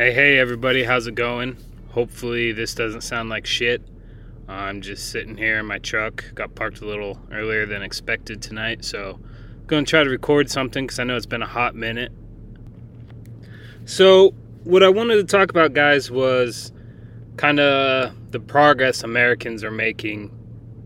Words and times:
Hey, 0.00 0.14
hey, 0.14 0.38
everybody, 0.38 0.82
how's 0.82 1.06
it 1.06 1.14
going? 1.14 1.58
Hopefully, 1.90 2.52
this 2.52 2.74
doesn't 2.74 3.02
sound 3.02 3.28
like 3.28 3.44
shit. 3.44 3.82
I'm 4.48 4.80
just 4.80 5.10
sitting 5.10 5.36
here 5.36 5.58
in 5.58 5.66
my 5.66 5.76
truck. 5.76 6.24
Got 6.34 6.54
parked 6.54 6.80
a 6.80 6.86
little 6.86 7.20
earlier 7.30 7.66
than 7.66 7.82
expected 7.82 8.40
tonight, 8.40 8.82
so 8.82 9.20
I'm 9.20 9.66
going 9.66 9.84
to 9.84 9.90
try 9.90 10.02
to 10.02 10.08
record 10.08 10.50
something 10.50 10.86
because 10.86 10.98
I 10.98 11.04
know 11.04 11.16
it's 11.16 11.26
been 11.26 11.42
a 11.42 11.46
hot 11.46 11.74
minute. 11.74 12.12
So, 13.84 14.30
what 14.64 14.82
I 14.82 14.88
wanted 14.88 15.16
to 15.16 15.24
talk 15.24 15.50
about, 15.50 15.74
guys, 15.74 16.10
was 16.10 16.72
kind 17.36 17.60
of 17.60 18.32
the 18.32 18.40
progress 18.40 19.02
Americans 19.02 19.62
are 19.62 19.70
making 19.70 20.34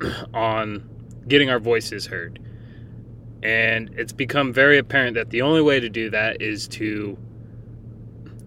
on 0.35 0.91
getting 1.29 1.51
our 1.51 1.61
voices 1.61 2.07
heard. 2.07 2.41
And 3.45 3.95
it's 3.97 4.13
become 4.13 4.53
very 4.53 4.77
apparent 4.77 5.15
that 5.15 5.31
the 5.31 5.43
only 5.43 5.63
way 5.63 5.79
to 5.79 5.89
do 5.89 6.11
that 6.11 6.43
is 6.43 6.67
to 6.71 7.17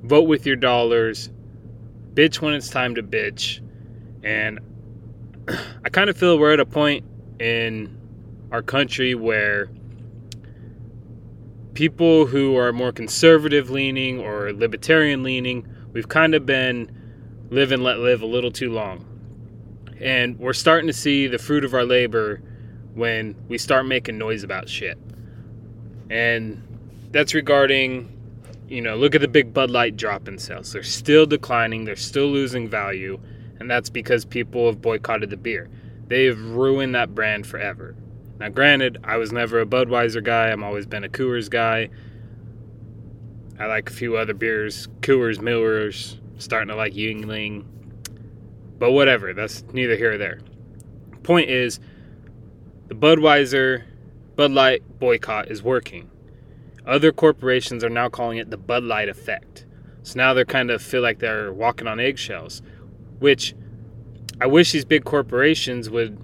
vote 0.07 0.27
with 0.27 0.45
your 0.45 0.55
dollars, 0.55 1.29
bitch 2.13 2.41
when 2.41 2.53
it's 2.53 2.69
time 2.69 2.95
to 2.95 3.03
bitch. 3.03 3.61
And 4.23 4.59
I 5.83 5.89
kind 5.89 6.09
of 6.09 6.17
feel 6.17 6.39
we're 6.39 6.53
at 6.53 6.59
a 6.59 6.65
point 6.65 7.05
in 7.39 7.97
our 8.51 8.61
country 8.61 9.13
where 9.13 9.69
people 11.73 12.25
who 12.25 12.57
are 12.57 12.73
more 12.73 12.91
conservative 12.91 13.69
leaning 13.69 14.19
or 14.19 14.51
libertarian 14.51 15.21
leaning, 15.21 15.67
we've 15.93 16.09
kind 16.09 16.33
of 16.33 16.45
been 16.45 16.91
live 17.51 17.71
and 17.71 17.83
let 17.83 17.99
live 17.99 18.21
a 18.21 18.25
little 18.25 18.51
too 18.51 18.71
long. 18.71 19.05
And 19.99 20.39
we're 20.39 20.53
starting 20.53 20.87
to 20.87 20.93
see 20.93 21.27
the 21.27 21.37
fruit 21.37 21.63
of 21.63 21.73
our 21.73 21.85
labor 21.85 22.41
when 22.93 23.35
we 23.47 23.57
start 23.57 23.85
making 23.85 24.17
noise 24.17 24.43
about 24.43 24.67
shit. 24.67 24.97
And 26.09 26.63
that's 27.11 27.33
regarding, 27.33 28.11
you 28.67 28.81
know, 28.81 28.95
look 28.95 29.15
at 29.15 29.21
the 29.21 29.27
big 29.27 29.53
Bud 29.53 29.69
Light 29.69 29.95
drop 29.95 30.27
in 30.27 30.37
sales. 30.37 30.73
They're 30.73 30.83
still 30.83 31.25
declining, 31.25 31.85
they're 31.85 31.95
still 31.95 32.27
losing 32.27 32.69
value, 32.69 33.19
and 33.59 33.69
that's 33.69 33.89
because 33.89 34.25
people 34.25 34.65
have 34.67 34.81
boycotted 34.81 35.29
the 35.29 35.37
beer. 35.37 35.69
They've 36.07 36.39
ruined 36.39 36.95
that 36.95 37.15
brand 37.15 37.47
forever. 37.47 37.95
Now, 38.39 38.49
granted, 38.49 38.99
I 39.03 39.17
was 39.17 39.31
never 39.31 39.61
a 39.61 39.65
Budweiser 39.65 40.23
guy, 40.23 40.51
I've 40.51 40.61
always 40.61 40.85
been 40.85 41.03
a 41.03 41.09
Coors 41.09 41.49
guy. 41.49 41.89
I 43.59 43.65
like 43.65 43.89
a 43.89 43.93
few 43.93 44.17
other 44.17 44.35
beers, 44.35 44.87
Coors, 45.01 45.41
Millers, 45.41 46.19
starting 46.37 46.67
to 46.67 46.75
like 46.75 46.93
Yuengling. 46.93 47.65
But 48.77 48.91
whatever, 48.91 49.33
that's 49.33 49.63
neither 49.73 49.95
here 49.95 50.13
or 50.13 50.17
there. 50.17 50.39
Point 51.23 51.49
is, 51.49 51.79
the 52.87 52.95
Budweiser 52.95 53.83
Bud 54.35 54.51
Light 54.51 54.83
boycott 54.99 55.49
is 55.49 55.63
working. 55.63 56.11
Other 56.87 57.11
corporations 57.11 57.83
are 57.83 57.89
now 57.89 58.07
calling 58.07 58.37
it 58.37 58.49
the 58.49 58.57
Bud 58.57 58.83
Light 58.83 59.09
effect. 59.09 59.65
So 60.03 60.17
now 60.17 60.33
they're 60.33 60.45
kind 60.45 60.71
of 60.71 60.81
feel 60.81 61.01
like 61.01 61.19
they're 61.19 61.51
walking 61.51 61.85
on 61.85 61.99
eggshells, 61.99 62.61
which 63.19 63.53
I 64.39 64.47
wish 64.47 64.71
these 64.71 64.85
big 64.85 65.03
corporations 65.03 65.89
would 65.89 66.17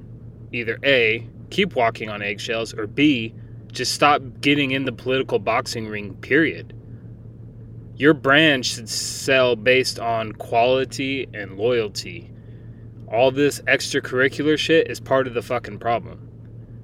either 0.53 0.79
A, 0.85 1.27
keep 1.49 1.75
walking 1.75 2.09
on 2.09 2.21
eggshells, 2.21 2.73
or 2.73 2.87
B, 2.87 3.33
just 3.73 3.93
stop 3.93 4.21
getting 4.39 4.71
in 4.71 4.85
the 4.85 4.93
political 4.93 5.37
boxing 5.37 5.87
ring, 5.87 6.13
period. 6.15 6.73
Your 7.97 8.13
brand 8.13 8.65
should 8.65 8.87
sell 8.87 9.57
based 9.57 9.99
on 9.99 10.31
quality 10.33 11.27
and 11.33 11.57
loyalty. 11.57 12.31
All 13.07 13.31
this 13.31 13.59
extracurricular 13.61 14.57
shit 14.57 14.89
is 14.89 14.99
part 14.99 15.27
of 15.27 15.33
the 15.33 15.41
fucking 15.41 15.79
problem. 15.79 16.29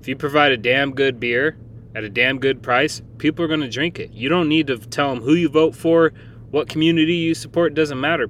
If 0.02 0.08
you 0.08 0.18
provide 0.18 0.52
a 0.52 0.58
damn 0.58 0.94
good 0.94 1.20
beer 1.20 1.58
at 1.96 2.04
a 2.04 2.10
damn 2.10 2.40
good 2.40 2.62
price, 2.62 3.02
people 3.18 3.44
are 3.44 3.48
going 3.48 3.62
to 3.62 3.70
drink 3.70 4.00
it. 4.00 4.12
You 4.12 4.30
don't 4.30 4.48
need 4.48 4.68
to 4.68 4.78
tell 4.78 5.14
them 5.14 5.24
who 5.24 5.34
you 5.34 5.50
vote 5.50 5.76
for, 5.76 6.14
what 6.52 6.70
community 6.70 7.16
you 7.16 7.34
support, 7.34 7.74
doesn't 7.74 8.00
matter. 8.00 8.30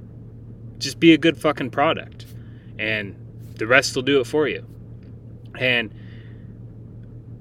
Just 0.78 1.00
be 1.00 1.14
a 1.14 1.18
good 1.18 1.38
fucking 1.38 1.72
product. 1.72 2.26
And 2.78 3.16
the 3.56 3.68
rest 3.68 3.96
will 3.96 4.04
do 4.04 4.22
it 4.22 4.28
for 4.28 4.48
you. 4.48 4.66
And 5.58 5.94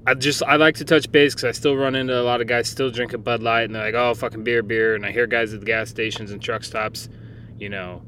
I 0.05 0.13
just 0.13 0.41
I 0.43 0.55
like 0.55 0.75
to 0.77 0.85
touch 0.85 1.11
base 1.11 1.35
because 1.35 1.45
I 1.45 1.51
still 1.51 1.75
run 1.75 1.95
into 1.95 2.19
a 2.19 2.23
lot 2.23 2.41
of 2.41 2.47
guys 2.47 2.67
still 2.67 2.89
drinking 2.89 3.21
Bud 3.21 3.43
Light 3.43 3.63
and 3.63 3.75
they're 3.75 3.85
like, 3.85 3.93
oh 3.93 4.13
fucking 4.15 4.43
beer, 4.43 4.63
beer, 4.63 4.95
and 4.95 5.05
I 5.05 5.11
hear 5.11 5.27
guys 5.27 5.53
at 5.53 5.59
the 5.59 5.65
gas 5.65 5.89
stations 5.89 6.31
and 6.31 6.41
truck 6.41 6.63
stops, 6.63 7.09
you 7.59 7.69
know, 7.69 8.01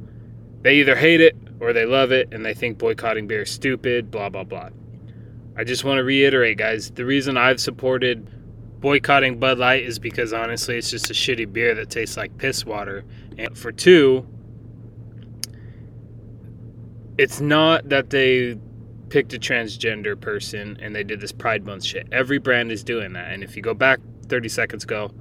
they 0.61 0.77
either 0.77 0.95
hate 0.95 1.21
it 1.21 1.37
or 1.59 1.73
they 1.73 1.85
love 1.85 2.11
it 2.11 2.33
and 2.33 2.45
they 2.45 2.53
think 2.53 2.77
boycotting 2.77 3.27
beer 3.27 3.43
is 3.43 3.51
stupid, 3.51 4.09
blah 4.09 4.29
blah 4.29 4.43
blah. 4.43 4.69
I 5.61 5.63
just 5.63 5.83
want 5.83 5.99
to 5.99 6.03
reiterate, 6.03 6.57
guys, 6.57 6.89
the 6.89 7.05
reason 7.05 7.37
I've 7.37 7.59
supported 7.59 8.27
boycotting 8.81 9.37
Bud 9.37 9.59
Light 9.59 9.83
is 9.83 9.99
because 9.99 10.33
honestly, 10.33 10.75
it's 10.75 10.89
just 10.89 11.11
a 11.11 11.13
shitty 11.13 11.53
beer 11.53 11.75
that 11.75 11.91
tastes 11.91 12.17
like 12.17 12.35
piss 12.39 12.65
water. 12.65 13.05
And 13.37 13.55
for 13.55 13.71
two, 13.71 14.25
it's 17.19 17.39
not 17.41 17.89
that 17.89 18.09
they 18.09 18.57
picked 19.09 19.35
a 19.35 19.37
transgender 19.37 20.19
person 20.19 20.79
and 20.81 20.95
they 20.95 21.03
did 21.03 21.21
this 21.21 21.31
Pride 21.31 21.63
Month 21.63 21.85
shit. 21.85 22.07
Every 22.11 22.39
brand 22.39 22.71
is 22.71 22.83
doing 22.83 23.13
that. 23.13 23.31
And 23.31 23.43
if 23.43 23.55
you 23.55 23.61
go 23.61 23.75
back 23.75 23.99
30 24.29 24.49
seconds 24.49 24.83
ago, 24.83 25.11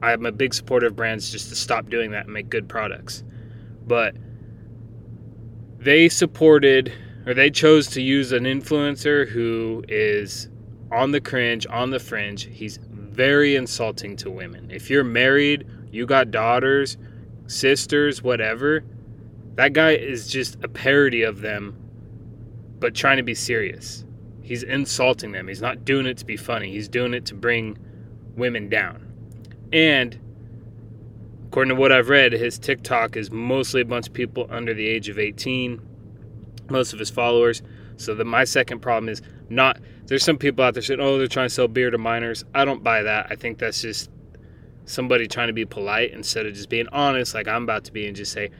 I'm 0.00 0.24
a 0.26 0.30
big 0.30 0.54
supporter 0.54 0.86
of 0.86 0.94
brands 0.94 1.32
just 1.32 1.48
to 1.48 1.56
stop 1.56 1.90
doing 1.90 2.12
that 2.12 2.26
and 2.26 2.32
make 2.32 2.48
good 2.48 2.68
products. 2.68 3.24
But 3.84 4.14
they 5.80 6.08
supported 6.08 6.92
or 7.28 7.34
they 7.34 7.50
chose 7.50 7.88
to 7.88 8.00
use 8.00 8.32
an 8.32 8.44
influencer 8.44 9.28
who 9.28 9.84
is 9.86 10.48
on 10.90 11.10
the 11.10 11.20
cringe, 11.20 11.66
on 11.68 11.90
the 11.90 12.00
fringe. 12.00 12.48
He's 12.50 12.78
very 12.90 13.54
insulting 13.54 14.16
to 14.16 14.30
women. 14.30 14.70
If 14.70 14.88
you're 14.88 15.04
married, 15.04 15.66
you 15.92 16.06
got 16.06 16.30
daughters, 16.30 16.96
sisters, 17.46 18.22
whatever, 18.22 18.82
that 19.56 19.74
guy 19.74 19.90
is 19.90 20.28
just 20.28 20.56
a 20.64 20.68
parody 20.68 21.20
of 21.20 21.42
them, 21.42 21.76
but 22.80 22.94
trying 22.94 23.18
to 23.18 23.22
be 23.22 23.34
serious. 23.34 24.06
He's 24.40 24.62
insulting 24.62 25.32
them. 25.32 25.48
He's 25.48 25.60
not 25.60 25.84
doing 25.84 26.06
it 26.06 26.16
to 26.16 26.24
be 26.24 26.38
funny. 26.38 26.70
He's 26.70 26.88
doing 26.88 27.12
it 27.12 27.26
to 27.26 27.34
bring 27.34 27.76
women 28.36 28.70
down. 28.70 29.06
And 29.70 30.18
according 31.48 31.74
to 31.76 31.78
what 31.78 31.92
I've 31.92 32.08
read, 32.08 32.32
his 32.32 32.58
TikTok 32.58 33.18
is 33.18 33.30
mostly 33.30 33.82
a 33.82 33.84
bunch 33.84 34.06
of 34.06 34.14
people 34.14 34.46
under 34.48 34.72
the 34.72 34.88
age 34.88 35.10
of 35.10 35.18
18 35.18 35.87
most 36.70 36.92
of 36.92 36.98
his 36.98 37.10
followers. 37.10 37.62
So 37.96 38.14
that 38.14 38.24
my 38.24 38.44
second 38.44 38.80
problem 38.80 39.08
is 39.08 39.22
not 39.48 39.80
there's 40.06 40.24
some 40.24 40.38
people 40.38 40.64
out 40.64 40.74
there 40.74 40.82
saying, 40.82 41.00
oh, 41.00 41.18
they're 41.18 41.26
trying 41.26 41.48
to 41.48 41.54
sell 41.54 41.68
beer 41.68 41.90
to 41.90 41.98
minors. 41.98 42.44
I 42.54 42.64
don't 42.64 42.82
buy 42.82 43.02
that. 43.02 43.26
I 43.30 43.34
think 43.34 43.58
that's 43.58 43.82
just 43.82 44.10
somebody 44.86 45.28
trying 45.28 45.48
to 45.48 45.52
be 45.52 45.66
polite 45.66 46.12
instead 46.12 46.46
of 46.46 46.54
just 46.54 46.70
being 46.70 46.88
honest, 46.88 47.34
like 47.34 47.46
I'm 47.46 47.64
about 47.64 47.84
to 47.84 47.92
be, 47.92 48.06
and 48.06 48.16
just 48.16 48.32
say, 48.32 48.50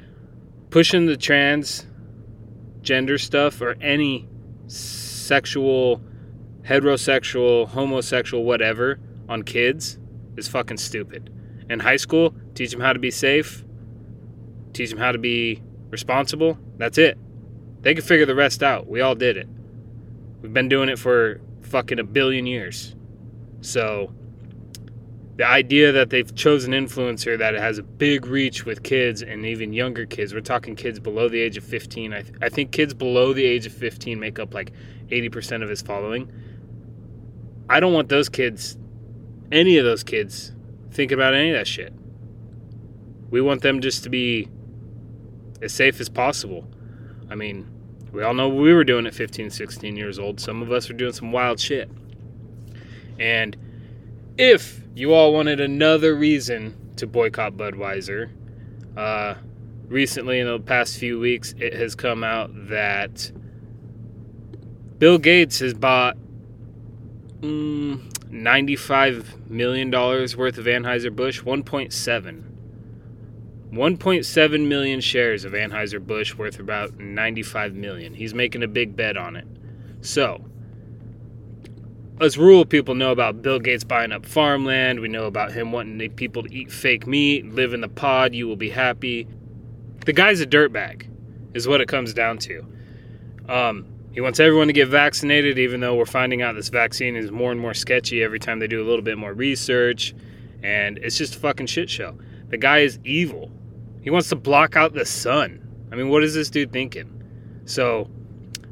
pushing 0.70 1.06
the 1.06 1.16
trans 1.16 1.86
gender 2.82 3.16
stuff 3.16 3.60
or 3.60 3.76
any 3.80 4.28
sexual, 4.66 6.02
heterosexual, 6.62 7.68
homosexual, 7.68 8.44
whatever 8.44 8.98
on 9.28 9.42
kids 9.42 9.98
is 10.36 10.48
fucking 10.48 10.76
stupid. 10.76 11.32
In 11.70 11.80
high 11.80 11.96
school, 11.96 12.34
teach 12.54 12.70
them 12.70 12.80
how 12.80 12.92
to 12.92 12.98
be 12.98 13.10
safe, 13.10 13.64
teach 14.72 14.90
them 14.90 14.98
how 14.98 15.12
to 15.12 15.18
be 15.18 15.62
responsible. 15.90 16.58
That's 16.76 16.98
it. 16.98 17.18
They 17.88 17.94
can 17.94 18.04
figure 18.04 18.26
the 18.26 18.34
rest 18.34 18.62
out. 18.62 18.86
We 18.86 19.00
all 19.00 19.14
did 19.14 19.38
it. 19.38 19.48
We've 20.42 20.52
been 20.52 20.68
doing 20.68 20.90
it 20.90 20.98
for 20.98 21.40
fucking 21.62 21.98
a 21.98 22.04
billion 22.04 22.44
years. 22.44 22.94
So 23.62 24.12
the 25.36 25.46
idea 25.46 25.90
that 25.92 26.10
they've 26.10 26.34
chosen 26.34 26.72
influencer 26.72 27.38
that 27.38 27.54
has 27.54 27.78
a 27.78 27.82
big 27.82 28.26
reach 28.26 28.66
with 28.66 28.82
kids 28.82 29.22
and 29.22 29.46
even 29.46 29.72
younger 29.72 30.04
kids, 30.04 30.34
we're 30.34 30.40
talking 30.40 30.76
kids 30.76 31.00
below 31.00 31.30
the 31.30 31.40
age 31.40 31.56
of 31.56 31.64
15. 31.64 32.12
I, 32.12 32.20
th- 32.20 32.34
I 32.42 32.50
think 32.50 32.72
kids 32.72 32.92
below 32.92 33.32
the 33.32 33.46
age 33.46 33.64
of 33.64 33.72
15 33.72 34.20
make 34.20 34.38
up 34.38 34.52
like 34.52 34.70
80% 35.06 35.62
of 35.62 35.70
his 35.70 35.80
following. 35.80 36.30
I 37.70 37.80
don't 37.80 37.94
want 37.94 38.10
those 38.10 38.28
kids, 38.28 38.76
any 39.50 39.78
of 39.78 39.86
those 39.86 40.04
kids, 40.04 40.52
think 40.90 41.10
about 41.10 41.32
any 41.32 41.52
of 41.52 41.56
that 41.56 41.66
shit. 41.66 41.94
We 43.30 43.40
want 43.40 43.62
them 43.62 43.80
just 43.80 44.02
to 44.04 44.10
be 44.10 44.50
as 45.62 45.72
safe 45.72 46.00
as 46.00 46.10
possible. 46.10 46.68
I 47.30 47.34
mean, 47.34 47.77
we 48.12 48.22
all 48.22 48.34
know 48.34 48.48
we 48.48 48.72
were 48.72 48.84
doing 48.84 49.06
at 49.06 49.14
15, 49.14 49.50
16 49.50 49.96
years 49.96 50.18
old. 50.18 50.40
Some 50.40 50.62
of 50.62 50.72
us 50.72 50.88
were 50.88 50.94
doing 50.94 51.12
some 51.12 51.32
wild 51.32 51.60
shit. 51.60 51.90
And 53.18 53.56
if 54.36 54.80
you 54.94 55.12
all 55.12 55.32
wanted 55.32 55.60
another 55.60 56.14
reason 56.14 56.76
to 56.96 57.06
boycott 57.06 57.56
Budweiser, 57.56 58.30
uh, 58.96 59.34
recently 59.86 60.40
in 60.40 60.46
the 60.46 60.58
past 60.58 60.98
few 60.98 61.18
weeks, 61.18 61.54
it 61.58 61.74
has 61.74 61.94
come 61.94 62.24
out 62.24 62.50
that 62.68 63.30
Bill 64.98 65.18
Gates 65.18 65.58
has 65.60 65.74
bought 65.74 66.16
mm, 67.40 68.00
$95 68.30 69.48
million 69.48 69.90
worth 69.90 70.58
of 70.58 70.64
Anheuser-Busch, 70.64 71.42
1.7 71.42 72.47
1.7 73.72 74.66
million 74.66 75.00
shares 75.00 75.44
of 75.44 75.52
Anheuser-Busch 75.52 76.34
worth 76.36 76.58
about 76.58 76.98
95 76.98 77.74
million. 77.74 78.14
He's 78.14 78.32
making 78.32 78.62
a 78.62 78.68
big 78.68 78.96
bet 78.96 79.16
on 79.16 79.36
it. 79.36 79.46
So, 80.00 80.44
us 82.20 82.36
rural 82.36 82.64
people 82.64 82.94
know 82.94 83.12
about 83.12 83.42
Bill 83.42 83.58
Gates 83.58 83.84
buying 83.84 84.10
up 84.10 84.24
farmland. 84.24 85.00
We 85.00 85.08
know 85.08 85.26
about 85.26 85.52
him 85.52 85.70
wanting 85.70 86.10
people 86.12 86.42
to 86.42 86.52
eat 86.52 86.72
fake 86.72 87.06
meat, 87.06 87.46
live 87.46 87.74
in 87.74 87.80
the 87.80 87.88
pod, 87.88 88.34
you 88.34 88.48
will 88.48 88.56
be 88.56 88.70
happy. 88.70 89.28
The 90.04 90.12
guy's 90.12 90.40
a 90.40 90.46
dirtbag, 90.46 91.06
is 91.54 91.68
what 91.68 91.80
it 91.80 91.88
comes 91.88 92.14
down 92.14 92.38
to. 92.38 92.66
Um, 93.48 93.86
he 94.12 94.20
wants 94.20 94.40
everyone 94.40 94.66
to 94.68 94.72
get 94.72 94.88
vaccinated, 94.88 95.58
even 95.58 95.80
though 95.80 95.94
we're 95.94 96.06
finding 96.06 96.42
out 96.42 96.54
this 96.54 96.70
vaccine 96.70 97.14
is 97.14 97.30
more 97.30 97.52
and 97.52 97.60
more 97.60 97.74
sketchy 97.74 98.22
every 98.22 98.40
time 98.40 98.58
they 98.58 98.66
do 98.66 98.82
a 98.82 98.86
little 98.86 99.02
bit 99.02 99.18
more 99.18 99.32
research. 99.32 100.14
And 100.62 100.98
it's 100.98 101.18
just 101.18 101.36
a 101.36 101.38
fucking 101.38 101.66
shit 101.66 101.88
show. 101.88 102.18
The 102.48 102.56
guy 102.56 102.78
is 102.78 102.98
evil. 103.04 103.52
He 104.08 104.10
wants 104.10 104.30
to 104.30 104.36
block 104.36 104.74
out 104.74 104.94
the 104.94 105.04
sun. 105.04 105.60
I 105.92 105.94
mean, 105.94 106.08
what 106.08 106.24
is 106.24 106.32
this 106.32 106.48
dude 106.48 106.72
thinking? 106.72 107.22
So, 107.66 108.08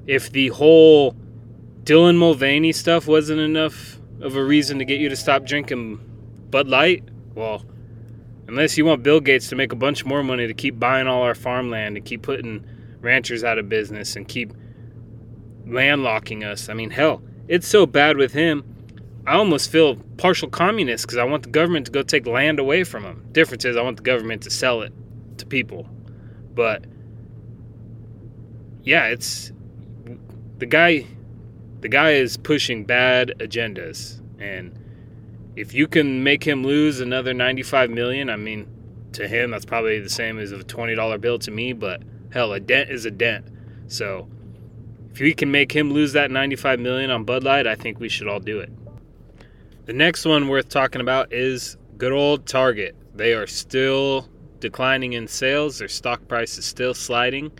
if 0.06 0.32
the 0.32 0.48
whole 0.48 1.14
Dylan 1.84 2.16
Mulvaney 2.16 2.72
stuff 2.72 3.06
wasn't 3.06 3.40
enough 3.40 4.00
of 4.22 4.34
a 4.34 4.42
reason 4.42 4.78
to 4.78 4.86
get 4.86 4.98
you 4.98 5.10
to 5.10 5.14
stop 5.14 5.44
drinking 5.44 6.00
Bud 6.48 6.68
Light, 6.68 7.04
well, 7.34 7.62
unless 8.48 8.78
you 8.78 8.86
want 8.86 9.02
Bill 9.02 9.20
Gates 9.20 9.50
to 9.50 9.56
make 9.56 9.72
a 9.72 9.76
bunch 9.76 10.06
more 10.06 10.22
money 10.22 10.46
to 10.46 10.54
keep 10.54 10.80
buying 10.80 11.06
all 11.06 11.20
our 11.20 11.34
farmland 11.34 11.98
and 11.98 12.06
keep 12.06 12.22
putting 12.22 12.64
ranchers 13.02 13.44
out 13.44 13.58
of 13.58 13.68
business 13.68 14.16
and 14.16 14.26
keep 14.26 14.54
landlocking 15.66 16.50
us. 16.50 16.70
I 16.70 16.72
mean, 16.72 16.88
hell, 16.88 17.20
it's 17.46 17.68
so 17.68 17.84
bad 17.84 18.16
with 18.16 18.32
him. 18.32 18.64
I 19.26 19.34
almost 19.34 19.70
feel 19.70 19.96
partial 20.16 20.48
communist 20.48 21.04
because 21.04 21.18
I 21.18 21.24
want 21.24 21.42
the 21.42 21.50
government 21.50 21.84
to 21.84 21.92
go 21.92 22.02
take 22.02 22.26
land 22.26 22.58
away 22.58 22.84
from 22.84 23.04
him. 23.04 23.26
Difference 23.32 23.66
is, 23.66 23.76
I 23.76 23.82
want 23.82 23.98
the 23.98 24.02
government 24.02 24.40
to 24.44 24.50
sell 24.50 24.80
it 24.80 24.94
to 25.38 25.46
people. 25.46 25.88
But 26.54 26.84
yeah, 28.82 29.06
it's 29.06 29.52
the 30.58 30.66
guy. 30.66 31.06
The 31.80 31.88
guy 31.88 32.12
is 32.12 32.36
pushing 32.36 32.84
bad 32.84 33.34
agendas, 33.38 34.20
and 34.40 34.76
if 35.56 35.74
you 35.74 35.86
can 35.86 36.22
make 36.22 36.44
him 36.44 36.64
lose 36.64 37.00
another 37.00 37.34
95 37.34 37.90
million, 37.90 38.30
I 38.30 38.36
mean, 38.36 38.66
to 39.12 39.26
him 39.26 39.50
that's 39.50 39.64
probably 39.64 40.00
the 40.00 40.10
same 40.10 40.38
as 40.38 40.52
a 40.52 40.58
$20 40.58 41.20
bill 41.20 41.38
to 41.40 41.50
me. 41.50 41.72
But 41.72 42.02
hell, 42.32 42.52
a 42.52 42.60
dent 42.60 42.90
is 42.90 43.04
a 43.04 43.10
dent. 43.10 43.46
So 43.88 44.28
if 45.12 45.20
we 45.20 45.34
can 45.34 45.50
make 45.50 45.72
him 45.72 45.92
lose 45.92 46.12
that 46.12 46.30
95 46.30 46.80
million 46.80 47.10
on 47.10 47.24
Bud 47.24 47.42
Light, 47.42 47.66
I 47.66 47.74
think 47.74 47.98
we 47.98 48.08
should 48.08 48.28
all 48.28 48.40
do 48.40 48.60
it. 48.60 48.70
The 49.86 49.92
next 49.92 50.24
one 50.24 50.48
worth 50.48 50.68
talking 50.68 51.00
about 51.00 51.32
is 51.32 51.76
good 51.96 52.12
old 52.12 52.46
Target. 52.46 52.94
They 53.14 53.32
are 53.32 53.46
still 53.46 54.28
declining 54.68 55.12
in 55.12 55.28
sales. 55.28 55.78
Their 55.78 55.88
stock 55.88 56.26
price 56.28 56.58
is 56.58 56.64
still 56.64 56.94
sliding, 56.94 57.52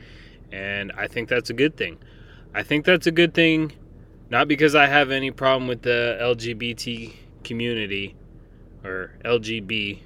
and 0.53 0.93
I 0.97 1.07
think 1.07 1.29
that's 1.29 1.51
a 1.51 1.55
good 1.55 1.77
thing. 1.77 1.99
I 2.55 2.63
think 2.63 2.85
that's 2.85 3.07
a 3.07 3.13
good 3.13 3.35
thing 3.35 3.73
not 4.29 4.49
because 4.49 4.75
I 4.75 4.87
have 4.87 5.11
any 5.11 5.31
problem 5.31 5.69
with 5.69 5.83
the 5.83 6.19
LGBT 6.21 7.13
community 7.45 8.17
or 8.85 9.13
LGB. 9.25 10.01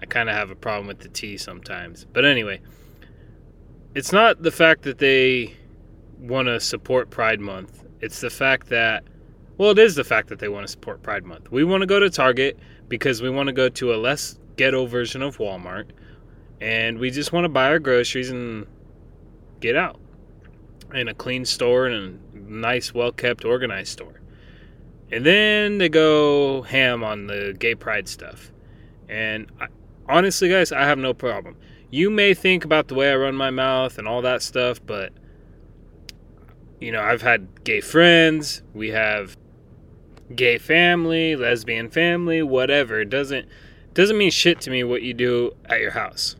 I 0.00 0.06
kind 0.06 0.28
of 0.28 0.36
have 0.36 0.50
a 0.50 0.54
problem 0.54 0.86
with 0.86 1.00
the 1.00 1.08
T 1.08 1.36
sometimes. 1.36 2.06
But 2.12 2.24
anyway, 2.24 2.60
it's 3.94 4.12
not 4.12 4.42
the 4.42 4.50
fact 4.50 4.82
that 4.82 4.98
they 4.98 5.56
want 6.18 6.46
to 6.46 6.60
support 6.60 7.10
Pride 7.10 7.40
Month. 7.40 7.84
It's 8.00 8.20
the 8.20 8.30
fact 8.30 8.68
that, 8.68 9.04
well, 9.58 9.70
it 9.70 9.78
is 9.78 9.94
the 9.94 10.04
fact 10.04 10.28
that 10.28 10.38
they 10.38 10.48
want 10.48 10.66
to 10.66 10.70
support 10.70 11.02
Pride 11.02 11.24
Month. 11.24 11.50
We 11.50 11.64
want 11.64 11.80
to 11.80 11.86
go 11.86 11.98
to 11.98 12.10
Target 12.10 12.58
because 12.88 13.20
we 13.22 13.30
want 13.30 13.48
to 13.48 13.52
go 13.52 13.68
to 13.68 13.94
a 13.94 13.96
less 13.96 14.38
ghetto 14.56 14.86
version 14.86 15.22
of 15.22 15.38
Walmart, 15.38 15.86
and 16.64 16.98
we 16.98 17.10
just 17.10 17.30
want 17.30 17.44
to 17.44 17.50
buy 17.50 17.66
our 17.66 17.78
groceries 17.78 18.30
and 18.30 18.66
get 19.60 19.76
out 19.76 20.00
in 20.94 21.08
a 21.08 21.14
clean 21.14 21.44
store 21.44 21.84
and 21.84 22.18
a 22.32 22.38
nice, 22.38 22.94
well 22.94 23.12
kept, 23.12 23.44
organized 23.44 23.92
store. 23.92 24.22
And 25.12 25.26
then 25.26 25.76
they 25.76 25.90
go 25.90 26.62
ham 26.62 27.04
on 27.04 27.26
the 27.26 27.54
gay 27.58 27.74
pride 27.74 28.08
stuff. 28.08 28.50
And 29.10 29.52
I, 29.60 29.66
honestly, 30.08 30.48
guys, 30.48 30.72
I 30.72 30.84
have 30.84 30.96
no 30.96 31.12
problem. 31.12 31.58
You 31.90 32.08
may 32.08 32.32
think 32.32 32.64
about 32.64 32.88
the 32.88 32.94
way 32.94 33.12
I 33.12 33.16
run 33.16 33.34
my 33.34 33.50
mouth 33.50 33.98
and 33.98 34.08
all 34.08 34.22
that 34.22 34.40
stuff, 34.40 34.80
but 34.86 35.12
you 36.80 36.92
know, 36.92 37.02
I've 37.02 37.20
had 37.20 37.62
gay 37.64 37.82
friends, 37.82 38.62
we 38.72 38.88
have 38.88 39.36
gay 40.34 40.56
family, 40.56 41.36
lesbian 41.36 41.90
family, 41.90 42.42
whatever. 42.42 43.02
It 43.02 43.10
doesn't 43.10 43.46
doesn't 43.92 44.16
mean 44.16 44.30
shit 44.30 44.62
to 44.62 44.70
me 44.70 44.82
what 44.82 45.02
you 45.02 45.12
do 45.12 45.52
at 45.66 45.80
your 45.80 45.90
house. 45.90 46.36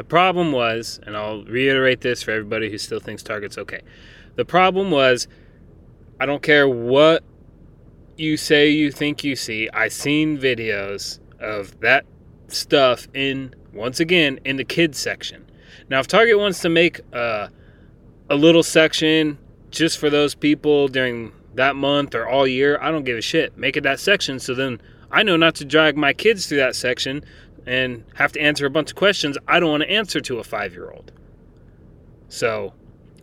The 0.00 0.04
problem 0.04 0.50
was, 0.50 0.98
and 1.04 1.14
I'll 1.14 1.44
reiterate 1.44 2.00
this 2.00 2.22
for 2.22 2.30
everybody 2.30 2.70
who 2.70 2.78
still 2.78 3.00
thinks 3.00 3.22
Target's 3.22 3.58
okay. 3.58 3.82
The 4.34 4.46
problem 4.46 4.90
was 4.90 5.28
I 6.18 6.24
don't 6.24 6.42
care 6.42 6.66
what 6.66 7.22
you 8.16 8.38
say 8.38 8.70
you 8.70 8.92
think 8.92 9.24
you 9.24 9.36
see. 9.36 9.68
I 9.74 9.88
seen 9.88 10.38
videos 10.38 11.18
of 11.38 11.78
that 11.80 12.06
stuff 12.48 13.08
in 13.12 13.54
once 13.74 14.00
again 14.00 14.40
in 14.42 14.56
the 14.56 14.64
kids 14.64 14.98
section. 14.98 15.44
Now 15.90 16.00
if 16.00 16.06
Target 16.06 16.38
wants 16.38 16.60
to 16.60 16.70
make 16.70 17.00
a 17.12 17.50
a 18.30 18.34
little 18.36 18.62
section 18.62 19.36
just 19.70 19.98
for 19.98 20.08
those 20.08 20.34
people 20.34 20.88
during 20.88 21.30
that 21.56 21.76
month 21.76 22.14
or 22.14 22.26
all 22.26 22.46
year, 22.46 22.78
I 22.80 22.90
don't 22.90 23.04
give 23.04 23.18
a 23.18 23.20
shit. 23.20 23.58
Make 23.58 23.76
it 23.76 23.82
that 23.82 24.00
section 24.00 24.38
so 24.38 24.54
then 24.54 24.80
I 25.10 25.24
know 25.24 25.36
not 25.36 25.56
to 25.56 25.66
drag 25.66 25.98
my 25.98 26.14
kids 26.14 26.46
through 26.46 26.58
that 26.58 26.74
section 26.74 27.22
and 27.70 28.02
have 28.14 28.32
to 28.32 28.40
answer 28.40 28.66
a 28.66 28.70
bunch 28.70 28.90
of 28.90 28.96
questions 28.96 29.38
I 29.46 29.60
don't 29.60 29.70
want 29.70 29.84
to 29.84 29.90
answer 29.90 30.20
to 30.22 30.40
a 30.40 30.44
five 30.44 30.72
year 30.72 30.90
old. 30.90 31.12
So, 32.28 32.74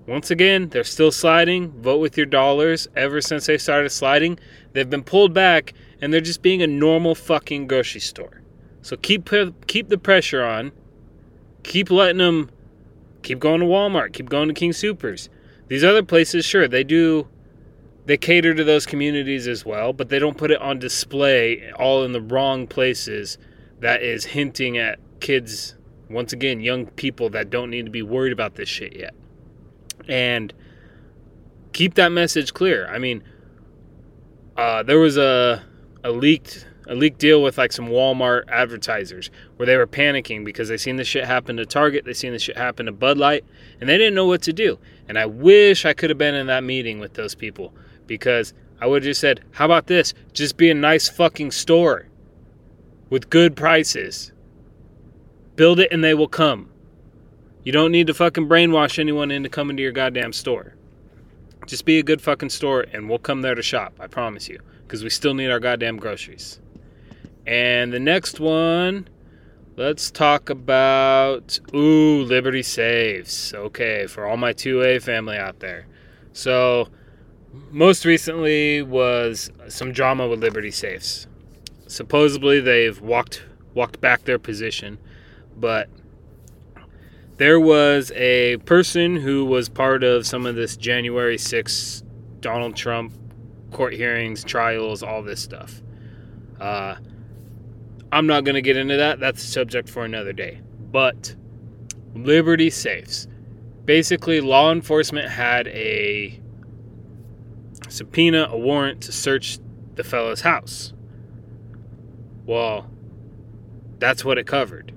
once 0.05 0.31
again, 0.31 0.69
they're 0.69 0.85
still 0.85 1.11
sliding. 1.11 1.71
Vote 1.81 1.97
with 1.97 2.15
your 2.15 2.25
dollars. 2.25 2.87
Ever 2.95 3.19
since 3.19 3.45
they 3.45 3.57
started 3.57 3.89
sliding, 3.89 4.39
they've 4.71 4.89
been 4.89 5.03
pulled 5.03 5.33
back 5.33 5.73
and 6.01 6.13
they're 6.13 6.21
just 6.21 6.41
being 6.41 6.61
a 6.61 6.67
normal 6.67 7.13
fucking 7.13 7.67
grocery 7.67 7.99
store. 7.99 8.41
So 8.83 8.95
keep 8.95 9.29
keep 9.67 9.89
the 9.89 9.97
pressure 9.97 10.41
on. 10.41 10.71
Keep 11.63 11.91
letting 11.91 12.19
them 12.19 12.49
keep 13.23 13.39
going 13.39 13.59
to 13.59 13.65
Walmart, 13.65 14.13
keep 14.13 14.29
going 14.29 14.47
to 14.47 14.53
King 14.53 14.71
Supers. 14.71 15.27
These 15.67 15.83
other 15.83 16.03
places, 16.03 16.45
sure, 16.45 16.69
they 16.69 16.85
do 16.85 17.27
they 18.05 18.15
cater 18.15 18.53
to 18.53 18.63
those 18.63 18.85
communities 18.85 19.45
as 19.45 19.65
well, 19.65 19.91
but 19.91 20.07
they 20.07 20.19
don't 20.19 20.37
put 20.37 20.51
it 20.51 20.61
on 20.61 20.79
display 20.79 21.69
all 21.73 22.05
in 22.05 22.13
the 22.13 22.21
wrong 22.21 22.65
places 22.65 23.37
that 23.79 24.01
is 24.01 24.25
hinting 24.25 24.77
at 24.77 24.99
kids 25.19 25.75
once 26.09 26.33
again, 26.33 26.61
young 26.61 26.85
people 26.85 27.29
that 27.31 27.49
don't 27.49 27.69
need 27.69 27.85
to 27.85 27.91
be 27.91 28.01
worried 28.01 28.33
about 28.33 28.55
this 28.55 28.69
shit 28.69 28.95
yet. 28.95 29.13
And 30.07 30.53
keep 31.73 31.95
that 31.95 32.09
message 32.09 32.53
clear. 32.53 32.87
I 32.87 32.97
mean, 32.97 33.23
uh, 34.55 34.83
there 34.83 34.99
was 34.99 35.17
a 35.17 35.63
a 36.03 36.11
leaked 36.11 36.65
a 36.87 36.95
leaked 36.95 37.19
deal 37.19 37.43
with 37.43 37.57
like 37.57 37.73
some 37.73 37.87
Walmart 37.87 38.43
advertisers 38.47 39.29
where 39.57 39.65
they 39.65 39.75
were 39.75 39.87
panicking 39.87 40.45
because 40.45 40.69
they 40.69 40.77
seen 40.77 40.95
this 40.95 41.07
shit 41.07 41.25
happen 41.25 41.57
to 41.57 41.65
Target, 41.65 42.05
they 42.05 42.13
seen 42.13 42.31
this 42.31 42.41
shit 42.41 42.57
happen 42.57 42.85
to 42.85 42.93
Bud 42.93 43.17
Light, 43.17 43.43
and 43.81 43.89
they 43.89 43.97
didn't 43.97 44.15
know 44.15 44.25
what 44.25 44.41
to 44.43 44.53
do. 44.53 44.79
And 45.09 45.19
I 45.19 45.25
wish 45.25 45.85
I 45.85 45.93
could 45.93 46.09
have 46.09 46.17
been 46.17 46.35
in 46.35 46.47
that 46.47 46.63
meeting 46.63 46.99
with 46.99 47.13
those 47.15 47.35
people 47.35 47.73
because 48.05 48.53
I 48.79 48.87
would 48.87 49.03
have 49.03 49.09
just 49.09 49.19
said, 49.19 49.41
"How 49.51 49.65
about 49.65 49.87
this? 49.87 50.13
Just 50.31 50.55
be 50.55 50.69
a 50.69 50.73
nice 50.73 51.09
fucking 51.09 51.51
store 51.51 52.07
with 53.09 53.29
good 53.29 53.55
prices. 53.55 54.31
Build 55.55 55.79
it 55.79 55.91
and 55.91 56.03
they 56.03 56.13
will 56.13 56.27
come. 56.27 56.69
You 57.63 57.71
don't 57.71 57.91
need 57.91 58.07
to 58.07 58.13
fucking 58.13 58.47
brainwash 58.47 58.99
anyone 58.99 59.31
into 59.31 59.49
coming 59.49 59.75
to 59.77 59.83
your 59.83 59.91
goddamn 59.91 60.33
store. 60.33 60.75
Just 61.65 61.83
be 61.83 61.99
a 61.99 62.03
good 62.03 62.21
fucking 62.21 62.49
store 62.49 62.85
and 62.93 63.09
we'll 63.09 63.19
come 63.19 63.41
there 63.41 63.55
to 63.55 63.61
shop, 63.61 63.93
I 63.99 64.07
promise 64.07 64.47
you, 64.47 64.59
because 64.83 65.03
we 65.03 65.09
still 65.09 65.33
need 65.33 65.49
our 65.49 65.59
goddamn 65.59 65.97
groceries." 65.97 66.61
And 67.45 67.91
the 67.91 67.99
next 67.99 68.39
one, 68.39 69.07
let's 69.75 70.11
talk 70.11 70.49
about 70.49 71.59
ooh, 71.73 72.23
Liberty 72.23 72.63
Safes. 72.63 73.53
Okay, 73.53 74.07
for 74.07 74.25
all 74.25 74.37
my 74.37 74.53
2A 74.53 75.01
family 75.01 75.37
out 75.37 75.59
there. 75.59 75.87
So, 76.33 76.89
most 77.71 78.05
recently 78.05 78.81
was 78.81 79.51
some 79.67 79.91
drama 79.91 80.27
with 80.27 80.39
Liberty 80.39 80.71
Safes. 80.71 81.27
Supposedly 81.87 82.59
they've 82.59 82.99
walked 83.01 83.43
walked 83.73 84.01
back 84.01 84.23
their 84.23 84.39
position, 84.39 84.97
but 85.55 85.89
there 87.37 87.59
was 87.59 88.11
a 88.15 88.57
person 88.65 89.17
who 89.17 89.45
was 89.45 89.69
part 89.69 90.03
of 90.03 90.25
some 90.25 90.45
of 90.45 90.55
this 90.55 90.75
January 90.75 91.37
6th 91.37 92.03
Donald 92.39 92.75
Trump 92.75 93.13
court 93.71 93.93
hearings, 93.93 94.43
trials, 94.43 95.03
all 95.03 95.21
this 95.21 95.41
stuff. 95.41 95.81
Uh, 96.59 96.95
I'm 98.11 98.25
not 98.25 98.43
going 98.43 98.55
to 98.55 98.61
get 98.61 98.77
into 98.77 98.97
that. 98.97 99.19
That's 99.19 99.43
a 99.43 99.47
subject 99.47 99.89
for 99.89 100.05
another 100.05 100.33
day. 100.33 100.61
But 100.91 101.35
Liberty 102.15 102.69
Safes. 102.69 103.27
Basically, 103.85 104.41
law 104.41 104.71
enforcement 104.71 105.29
had 105.29 105.67
a 105.67 106.41
subpoena, 107.89 108.47
a 108.49 108.57
warrant 108.57 109.01
to 109.01 109.11
search 109.11 109.59
the 109.95 110.03
fellow's 110.03 110.41
house. 110.41 110.93
Well, 112.47 112.89
that's 113.99 114.25
what 114.25 114.39
it 114.39 114.47
covered. 114.47 114.93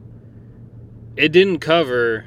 It 1.17 1.31
didn't 1.33 1.59
cover, 1.59 2.25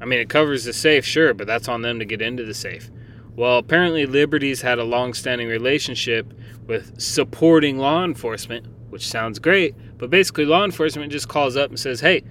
I 0.00 0.06
mean, 0.06 0.20
it 0.20 0.30
covers 0.30 0.64
the 0.64 0.72
safe, 0.72 1.04
sure, 1.04 1.34
but 1.34 1.46
that's 1.46 1.68
on 1.68 1.82
them 1.82 1.98
to 1.98 2.06
get 2.06 2.22
into 2.22 2.44
the 2.44 2.54
safe. 2.54 2.90
Well, 3.36 3.58
apparently, 3.58 4.06
Liberty's 4.06 4.62
had 4.62 4.78
a 4.78 4.84
long 4.84 5.12
standing 5.14 5.48
relationship 5.48 6.32
with 6.66 7.00
supporting 7.00 7.78
law 7.78 8.04
enforcement, 8.04 8.66
which 8.90 9.06
sounds 9.06 9.38
great, 9.38 9.74
but 9.98 10.10
basically, 10.10 10.44
law 10.44 10.64
enforcement 10.64 11.12
just 11.12 11.28
calls 11.28 11.56
up 11.56 11.70
and 11.70 11.78
says, 11.78 12.00
hey, 12.00 12.22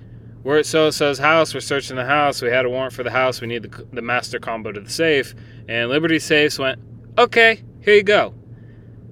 we're 0.44 0.60
at 0.60 0.66
so-and-so's 0.66 1.20
house. 1.20 1.54
We're 1.54 1.60
searching 1.60 1.98
the 1.98 2.06
house. 2.06 2.42
We 2.42 2.50
had 2.50 2.66
a 2.66 2.70
warrant 2.70 2.94
for 2.94 3.04
the 3.04 3.12
house. 3.12 3.42
We 3.42 3.48
need 3.48 3.64
the, 3.64 3.88
the 3.94 4.02
master 4.02 4.40
combo 4.40 4.72
to 4.72 4.80
the 4.80 4.90
safe. 4.90 5.36
And 5.68 5.90
Liberty 5.90 6.18
Safes 6.18 6.58
went, 6.58 6.80
okay, 7.18 7.62
here 7.82 7.94
you 7.94 8.04
go. 8.04 8.34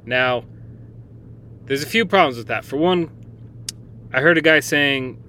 Now, 0.05 0.45
there's 1.69 1.83
a 1.83 1.87
few 1.87 2.03
problems 2.03 2.35
with 2.35 2.47
that. 2.47 2.65
For 2.65 2.77
one, 2.77 3.11
I 4.11 4.21
heard 4.21 4.39
a 4.39 4.41
guy 4.41 4.59
saying, 4.59 5.23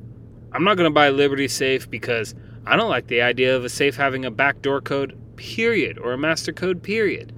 I'm 0.52 0.64
not 0.64 0.78
going 0.78 0.88
to 0.88 0.94
buy 0.94 1.10
Liberty 1.10 1.48
Safe 1.48 1.88
because 1.90 2.34
I 2.64 2.76
don't 2.76 2.88
like 2.88 3.08
the 3.08 3.20
idea 3.20 3.54
of 3.54 3.62
a 3.62 3.68
safe 3.68 3.94
having 3.94 4.24
a 4.24 4.30
backdoor 4.30 4.80
code, 4.80 5.18
period, 5.36 5.98
or 5.98 6.14
a 6.14 6.18
master 6.18 6.50
code, 6.50 6.82
period. 6.82 7.34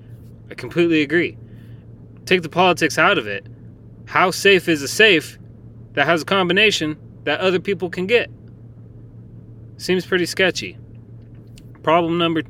I 0.48 0.54
completely 0.54 1.02
agree. 1.02 1.36
Take 2.26 2.42
the 2.42 2.48
politics 2.48 2.96
out 2.96 3.18
of 3.18 3.26
it. 3.26 3.44
How 4.04 4.30
safe 4.30 4.68
is 4.68 4.82
a 4.82 4.88
safe 4.88 5.36
that 5.94 6.06
has 6.06 6.22
a 6.22 6.24
combination 6.24 6.96
that 7.24 7.40
other 7.40 7.58
people 7.58 7.90
can 7.90 8.06
get? 8.06 8.30
Seems 9.78 10.06
pretty 10.06 10.26
sketchy. 10.26 10.78
Problem 11.82 12.18
number 12.18 12.42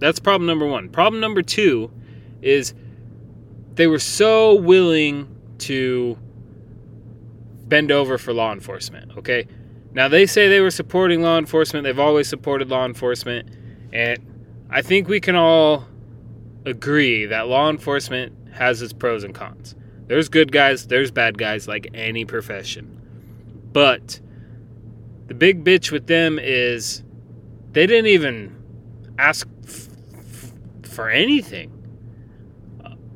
that's 0.00 0.18
problem 0.18 0.48
number 0.48 0.66
1. 0.66 0.88
Problem 0.88 1.20
number 1.20 1.40
2 1.40 1.88
is 2.42 2.74
they 3.76 3.86
were 3.86 4.00
so 4.00 4.56
willing 4.56 5.33
to 5.66 6.18
bend 7.66 7.90
over 7.90 8.18
for 8.18 8.32
law 8.32 8.52
enforcement, 8.52 9.16
okay? 9.18 9.46
Now 9.92 10.08
they 10.08 10.26
say 10.26 10.48
they 10.48 10.60
were 10.60 10.70
supporting 10.70 11.22
law 11.22 11.38
enforcement. 11.38 11.84
They've 11.84 11.98
always 11.98 12.28
supported 12.28 12.68
law 12.68 12.84
enforcement, 12.84 13.48
and 13.92 14.18
I 14.70 14.82
think 14.82 15.08
we 15.08 15.20
can 15.20 15.36
all 15.36 15.86
agree 16.66 17.26
that 17.26 17.48
law 17.48 17.70
enforcement 17.70 18.32
has 18.52 18.82
its 18.82 18.92
pros 18.92 19.24
and 19.24 19.34
cons. 19.34 19.74
There's 20.06 20.28
good 20.28 20.52
guys, 20.52 20.86
there's 20.86 21.10
bad 21.10 21.38
guys 21.38 21.66
like 21.68 21.88
any 21.94 22.24
profession. 22.24 23.00
But 23.72 24.20
the 25.26 25.34
big 25.34 25.64
bitch 25.64 25.90
with 25.90 26.06
them 26.06 26.38
is 26.38 27.02
they 27.72 27.86
didn't 27.86 28.10
even 28.10 28.54
ask 29.18 29.48
f- 29.64 29.88
f- 30.28 30.52
for 30.88 31.08
anything. 31.08 31.70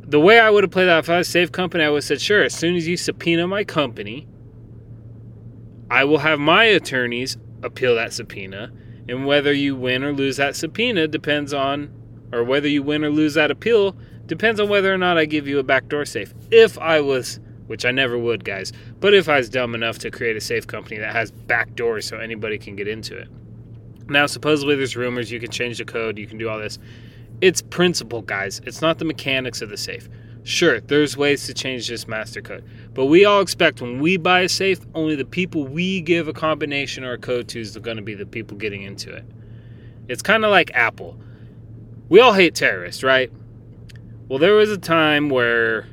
The 0.09 0.19
way 0.19 0.41
I 0.41 0.49
would 0.49 0.65
have 0.65 0.71
played 0.71 0.87
that 0.87 1.00
if 1.00 1.11
I 1.11 1.19
was 1.19 1.29
Safe 1.29 1.53
Company, 1.53 1.85
I 1.85 1.91
would 1.91 1.99
have 1.99 2.05
said, 2.05 2.21
sure, 2.21 2.43
as 2.43 2.55
soon 2.55 2.77
as 2.77 2.88
you 2.88 2.97
subpoena 2.97 3.47
my 3.47 3.62
company, 3.62 4.27
I 5.91 6.05
will 6.05 6.19
have 6.19 6.41
my 6.41 6.65
attorneys 6.65 7.37
appeal 7.62 7.95
that 7.97 8.12
subpoena. 8.12 8.73
And 9.09 9.27
whether 9.27 9.53
you 9.53 9.77
win 9.77 10.03
or 10.03 10.12
lose 10.12 10.38
that 10.38 10.57
subpoena 10.57 11.09
depends 11.09 11.53
on, 11.53 11.91
or 12.33 12.43
whether 12.43 12.69
you 12.69 12.83
win 12.83 13.05
or 13.05 13.11
lose 13.11 13.35
that 13.35 13.50
appeal 13.50 13.97
depends 14.27 14.61
on 14.61 14.69
whether 14.69 14.93
or 14.93 14.99
not 14.99 15.19
I 15.19 15.25
give 15.25 15.47
you 15.47 15.59
a 15.59 15.62
backdoor 15.62 16.05
safe. 16.05 16.35
If 16.50 16.79
I 16.79 17.00
was 17.00 17.41
which 17.69 17.85
I 17.85 17.91
never 17.91 18.19
would, 18.19 18.45
guys. 18.45 18.73
But 18.99 19.15
if 19.15 19.29
I 19.29 19.37
was 19.37 19.49
dumb 19.49 19.75
enough 19.75 19.99
to 19.99 20.11
create 20.11 20.37
a 20.37 20.41
safe 20.41 20.67
company 20.67 20.99
that 20.99 21.12
has 21.12 21.31
back 21.31 21.75
doors 21.77 22.09
so 22.09 22.19
anybody 22.19 22.59
can 22.59 22.75
get 22.75 22.88
into 22.88 23.17
it. 23.17 23.29
Now, 24.09 24.25
supposedly 24.25 24.75
there's 24.75 24.97
rumors 24.97 25.31
you 25.31 25.38
can 25.38 25.50
change 25.50 25.77
the 25.77 25.85
code, 25.85 26.19
you 26.19 26.27
can 26.27 26.38
do 26.38 26.49
all 26.49 26.59
this. 26.59 26.79
It's 27.40 27.62
principle, 27.62 28.23
guys. 28.23 28.61
It's 28.64 28.83
not 28.83 28.99
the 28.99 29.04
mechanics 29.04 29.62
of 29.62 29.71
the 29.71 29.76
safe. 29.76 30.09
Sure, 30.42 30.80
there's 30.80 31.16
ways 31.16 31.47
to 31.47 31.54
change 31.54 31.88
this 31.88 32.09
master 32.09 32.40
code, 32.40 32.64
but 32.95 33.07
we 33.07 33.25
all 33.25 33.40
expect 33.42 33.83
when 33.83 34.00
we 34.00 34.16
buy 34.16 34.40
a 34.40 34.49
safe, 34.49 34.80
only 34.95 35.14
the 35.14 35.25
people 35.25 35.66
we 35.66 36.00
give 36.00 36.26
a 36.26 36.33
combination 36.33 37.04
or 37.04 37.12
a 37.12 37.18
code 37.18 37.49
to 37.49 37.61
is 37.61 37.76
going 37.76 37.99
to 37.99 38.02
be 38.02 38.14
the 38.14 38.25
people 38.25 38.57
getting 38.57 38.83
into 38.83 39.12
it. 39.12 39.25
It's 40.09 40.23
kind 40.23 40.45
of 40.45 40.50
like 40.50 40.71
Apple. 40.75 41.21
We 42.09 42.21
all 42.21 42.33
hate 42.33 42.54
terrorists, 42.54 43.02
right? 43.02 43.30
Well, 44.28 44.38
there 44.38 44.54
was 44.54 44.71
a 44.71 44.78
time 44.78 45.28
where 45.28 45.87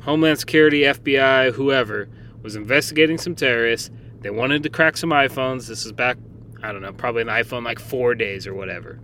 Homeland 0.00 0.38
Security, 0.38 0.82
FBI, 0.82 1.52
whoever 1.54 2.08
was 2.42 2.56
investigating 2.56 3.16
some 3.16 3.34
terrorists. 3.34 3.90
They 4.20 4.28
wanted 4.28 4.62
to 4.64 4.68
crack 4.68 4.98
some 4.98 5.10
iPhones. 5.10 5.66
This 5.66 5.86
is 5.86 5.92
back, 5.92 6.18
I 6.62 6.72
don't 6.72 6.82
know, 6.82 6.92
probably 6.92 7.22
an 7.22 7.28
iPhone 7.28 7.64
like 7.64 7.78
four 7.78 8.14
days 8.14 8.46
or 8.46 8.52
whatever. 8.52 9.00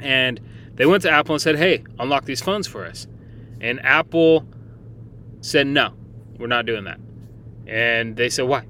And 0.00 0.40
they 0.76 0.86
went 0.86 1.02
to 1.02 1.10
Apple 1.10 1.34
and 1.34 1.42
said, 1.42 1.56
hey, 1.56 1.84
unlock 1.98 2.24
these 2.24 2.40
phones 2.40 2.66
for 2.66 2.84
us. 2.84 3.06
And 3.60 3.84
Apple 3.84 4.46
said, 5.40 5.66
no, 5.66 5.94
we're 6.38 6.46
not 6.46 6.66
doing 6.66 6.84
that. 6.84 7.00
And 7.66 8.16
they 8.16 8.28
said, 8.28 8.46
why? 8.46 8.66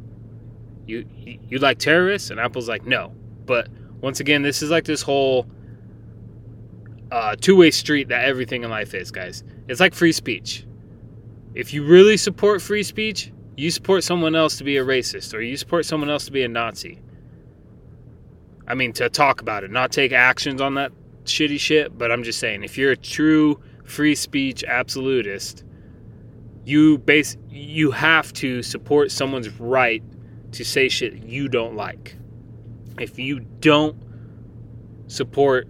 You, 0.87 1.07
you 1.49 1.59
like 1.59 1.79
terrorists? 1.79 2.31
And 2.31 2.41
Apple's 2.41 2.69
like, 2.69 2.85
no. 2.85 3.15
But 3.47 3.69
once 4.01 4.21
again, 4.21 4.43
this 4.43 4.63
is 4.63 4.71
like 4.71 4.85
this 4.85 5.03
whole 5.03 5.47
uh, 7.11 7.37
two 7.41 7.57
way 7.57 7.71
street 7.71 8.09
that 8.09 8.25
everything 8.25 8.65
in 8.65 8.71
life 8.71 8.95
is, 8.95 9.11
guys. 9.11 9.45
It's 9.69 9.81
like 9.81 9.95
free 9.95 10.13
speech 10.13 10.67
if 11.55 11.75
you 11.75 11.85
really 11.85 12.17
support 12.17 12.63
free 12.63 12.83
speech, 12.83 13.33
you 13.57 13.71
support 13.71 14.05
someone 14.05 14.35
else 14.35 14.57
to 14.59 14.65
be 14.65 14.79
a 14.79 14.85
racist 14.85 15.35
or 15.35 15.41
you 15.41 15.57
support 15.57 15.85
someone 15.85 16.09
else 16.09 16.25
to 16.27 16.33
be 16.33 16.43
a 16.43 16.49
Nazi. 16.49 16.99
I 18.67 18.75
mean, 18.75 18.93
to 18.95 19.11
talk 19.11 19.41
about 19.41 19.65
it, 19.65 19.71
not 19.71 19.93
take 19.93 20.13
actions 20.13 20.61
on 20.61 20.75
that 20.75 20.93
shitty 21.25 21.59
shit, 21.59 21.97
but 21.97 22.11
I'm 22.11 22.23
just 22.23 22.39
saying, 22.39 22.65
if 22.65 22.77
you're 22.77 22.93
a 22.93 22.97
true 22.97 23.61
free 23.85 24.15
speech 24.15 24.65
absolutist, 24.65 25.65
you 26.65 26.99
base 26.99 27.37
you 27.51 27.91
have 27.91 28.33
to 28.35 28.63
support 28.63 29.11
someone's 29.11 29.49
right 29.61 30.03
to 30.53 30.65
say 30.65 30.89
shit 30.89 31.15
you 31.25 31.49
don't 31.49 31.77
like. 31.77 32.17
If 33.01 33.19
you 33.19 33.41
don't 33.41 33.97
support 35.09 35.67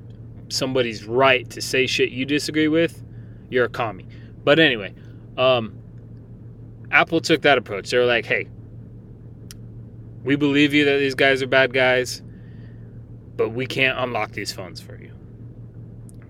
somebody's 0.48 1.04
right 1.04 1.48
to 1.50 1.62
say 1.62 1.86
shit 1.86 2.10
you 2.10 2.24
disagree 2.24 2.68
with, 2.68 3.02
you're 3.48 3.64
a 3.64 3.70
commie. 3.70 4.06
But 4.44 4.58
anyway, 4.58 4.94
um, 5.36 5.78
Apple 6.90 7.20
took 7.20 7.42
that 7.42 7.58
approach. 7.58 7.90
They 7.90 7.98
were 7.98 8.04
like, 8.04 8.26
hey, 8.26 8.48
we 10.24 10.36
believe 10.36 10.74
you 10.74 10.84
that 10.84 10.98
these 10.98 11.14
guys 11.14 11.42
are 11.42 11.46
bad 11.46 11.72
guys, 11.72 12.22
but 13.36 13.50
we 13.50 13.66
can't 13.66 13.98
unlock 13.98 14.32
these 14.32 14.52
phones 14.52 14.80
for 14.80 14.96
you. 14.96 15.01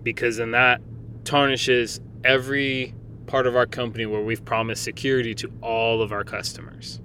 Because 0.03 0.39
then 0.39 0.53
that 0.53 0.81
tarnishes 1.25 2.01
every 2.25 2.95
part 3.27 3.47
of 3.47 3.57
our 3.57 3.67
company 3.67 4.07
where 4.07 4.21
we've 4.21 4.45
promised 4.45 4.83
security 4.83 5.35
to 5.37 5.53
all 5.63 6.03
of 6.03 6.13
our 6.13 6.25
customers. 6.25 7.01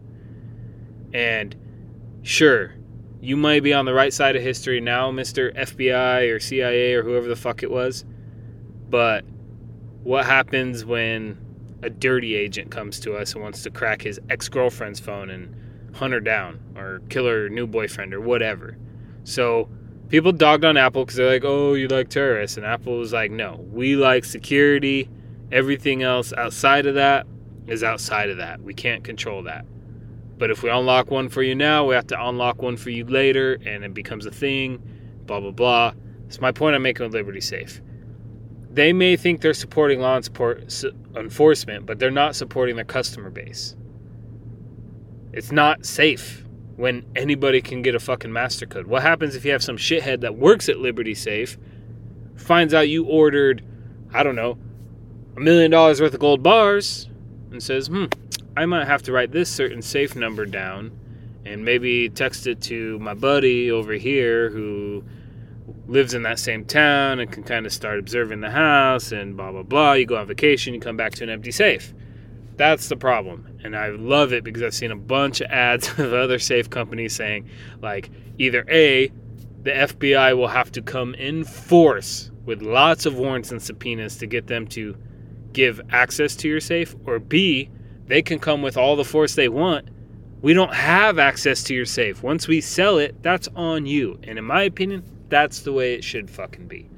And 1.13 1.55
sure, 2.23 2.73
you 3.21 3.37
might 3.37 3.63
be 3.63 3.73
on 3.73 3.85
the 3.85 3.93
right 3.93 4.13
side 4.13 4.35
of 4.35 4.41
history 4.41 4.81
now, 4.81 5.11
Mr. 5.11 5.55
FBI 5.55 6.33
or 6.33 6.39
CIA 6.39 6.93
or 6.93 7.03
whoever 7.03 7.27
the 7.27 7.35
fuck 7.35 7.63
it 7.63 7.71
was. 7.71 8.05
But 8.89 9.25
what 10.03 10.25
happens 10.25 10.85
when 10.85 11.37
a 11.83 11.89
dirty 11.89 12.35
agent 12.35 12.71
comes 12.71 12.99
to 13.01 13.15
us 13.15 13.33
and 13.33 13.43
wants 13.43 13.63
to 13.63 13.69
crack 13.69 14.01
his 14.01 14.19
ex 14.29 14.49
girlfriend's 14.49 14.99
phone 14.99 15.29
and 15.29 15.55
hunt 15.95 16.13
her 16.13 16.19
down 16.19 16.59
or 16.75 17.01
kill 17.09 17.25
her 17.25 17.49
new 17.49 17.67
boyfriend 17.67 18.13
or 18.13 18.21
whatever. 18.21 18.77
So 19.23 19.69
people 20.09 20.31
dogged 20.31 20.65
on 20.65 20.77
Apple 20.77 21.05
because 21.05 21.17
they're 21.17 21.31
like, 21.31 21.43
oh, 21.45 21.73
you 21.73 21.87
like 21.87 22.09
terrorists. 22.09 22.57
And 22.57 22.65
Apple 22.65 22.97
was 22.97 23.13
like, 23.13 23.31
no, 23.31 23.65
we 23.71 23.95
like 23.95 24.25
security. 24.25 25.09
Everything 25.51 26.03
else 26.03 26.33
outside 26.33 26.85
of 26.85 26.95
that 26.95 27.25
is 27.67 27.83
outside 27.83 28.29
of 28.29 28.37
that. 28.37 28.61
We 28.61 28.73
can't 28.73 29.03
control 29.03 29.43
that. 29.43 29.65
But 30.37 30.51
if 30.51 30.61
we 30.61 30.69
unlock 30.69 31.09
one 31.09 31.29
for 31.29 31.41
you 31.41 31.55
now, 31.55 31.85
we 31.85 31.95
have 31.95 32.07
to 32.07 32.27
unlock 32.27 32.61
one 32.61 32.77
for 32.77 32.89
you 32.89 33.05
later, 33.05 33.57
and 33.65 33.83
it 33.83 33.93
becomes 33.93 34.25
a 34.25 34.31
thing, 34.31 34.81
blah, 35.25 35.39
blah, 35.39 35.51
blah. 35.51 35.93
It's 36.27 36.39
my 36.39 36.51
point 36.51 36.75
I'm 36.75 36.83
making 36.83 37.05
with 37.05 37.13
Liberty 37.13 37.41
Safe 37.41 37.81
they 38.77 38.93
may 38.93 39.15
think 39.15 39.41
they're 39.41 39.55
supporting 39.55 39.99
law 39.99 40.21
enforcement, 41.15 41.87
but 41.87 41.97
they're 41.97 42.11
not 42.11 42.35
supporting 42.35 42.75
their 42.75 42.85
customer 42.85 43.31
base. 43.31 43.75
It's 45.33 45.51
not 45.51 45.83
safe 45.83 46.45
when 46.77 47.05
anybody 47.15 47.59
can 47.61 47.81
get 47.81 47.95
a 47.95 47.99
fucking 47.99 48.31
master 48.31 48.65
code. 48.65 48.87
What 48.87 49.01
happens 49.01 49.35
if 49.35 49.43
you 49.43 49.51
have 49.51 49.63
some 49.63 49.77
shithead 49.77 50.21
that 50.21 50.35
works 50.35 50.69
at 50.69 50.77
Liberty 50.77 51.15
Safe, 51.15 51.57
finds 52.35 52.73
out 52.73 52.87
you 52.87 53.03
ordered, 53.03 53.63
I 54.13 54.23
don't 54.23 54.35
know, 54.35 54.57
a 55.35 55.39
million 55.39 55.71
dollars 55.71 55.99
worth 55.99 56.13
of 56.13 56.19
gold 56.19 56.41
bars, 56.43 57.09
and 57.51 57.61
says, 57.61 57.87
hmm, 57.87 58.05
I 58.55 58.65
might 58.65 58.87
have 58.87 59.03
to 59.03 59.11
write 59.11 59.31
this 59.31 59.49
certain 59.49 59.81
safe 59.81 60.15
number 60.15 60.45
down 60.45 60.97
and 61.45 61.63
maybe 61.63 62.09
text 62.09 62.45
it 62.45 62.61
to 62.61 62.99
my 62.99 63.13
buddy 63.13 63.71
over 63.71 63.93
here 63.93 64.49
who 64.49 65.03
lives 65.87 66.13
in 66.13 66.23
that 66.23 66.39
same 66.39 66.65
town 66.65 67.19
and 67.19 67.31
can 67.31 67.43
kind 67.43 67.65
of 67.65 67.73
start 67.73 67.99
observing 67.99 68.41
the 68.41 68.49
house 68.49 69.11
and 69.11 69.37
blah 69.37 69.51
blah 69.51 69.63
blah. 69.63 69.93
You 69.93 70.05
go 70.05 70.17
on 70.17 70.27
vacation, 70.27 70.73
you 70.73 70.79
come 70.79 70.97
back 70.97 71.13
to 71.15 71.23
an 71.23 71.29
empty 71.29 71.51
safe. 71.51 71.93
That's 72.57 72.89
the 72.89 72.97
problem. 72.97 73.59
And 73.63 73.75
I 73.75 73.89
love 73.89 74.33
it 74.33 74.43
because 74.43 74.63
I've 74.63 74.73
seen 74.73 74.91
a 74.91 74.95
bunch 74.95 75.41
of 75.41 75.49
ads 75.49 75.89
of 75.99 76.13
other 76.13 76.39
safe 76.39 76.69
companies 76.69 77.15
saying 77.15 77.49
like 77.81 78.09
either 78.37 78.65
A, 78.69 79.11
the 79.63 79.71
FBI 79.71 80.35
will 80.35 80.47
have 80.47 80.71
to 80.73 80.81
come 80.81 81.13
in 81.15 81.43
force 81.43 82.31
with 82.45 82.61
lots 82.61 83.05
of 83.05 83.15
warrants 83.17 83.51
and 83.51 83.61
subpoenas 83.61 84.17
to 84.17 84.25
get 84.25 84.47
them 84.47 84.67
to 84.67 84.95
give 85.53 85.81
access 85.89 86.35
to 86.37 86.47
your 86.47 86.59
safe, 86.59 86.95
or 87.05 87.19
B, 87.19 87.69
they 88.05 88.21
can 88.21 88.39
come 88.39 88.61
with 88.61 88.77
all 88.77 88.95
the 88.95 89.03
force 89.03 89.35
they 89.35 89.49
want. 89.49 89.89
We 90.41 90.53
don't 90.53 90.73
have 90.73 91.19
access 91.19 91.63
to 91.63 91.73
your 91.73 91.85
safe. 91.85 92.23
Once 92.23 92.47
we 92.47 92.61
sell 92.61 92.99
it, 92.99 93.21
that's 93.23 93.49
on 93.55 93.85
you. 93.85 94.19
And 94.23 94.37
in 94.37 94.45
my 94.45 94.63
opinion, 94.63 95.03
that's 95.29 95.61
the 95.61 95.73
way 95.73 95.95
it 95.95 96.03
should 96.03 96.29
fucking 96.29 96.67
be. 96.67 96.89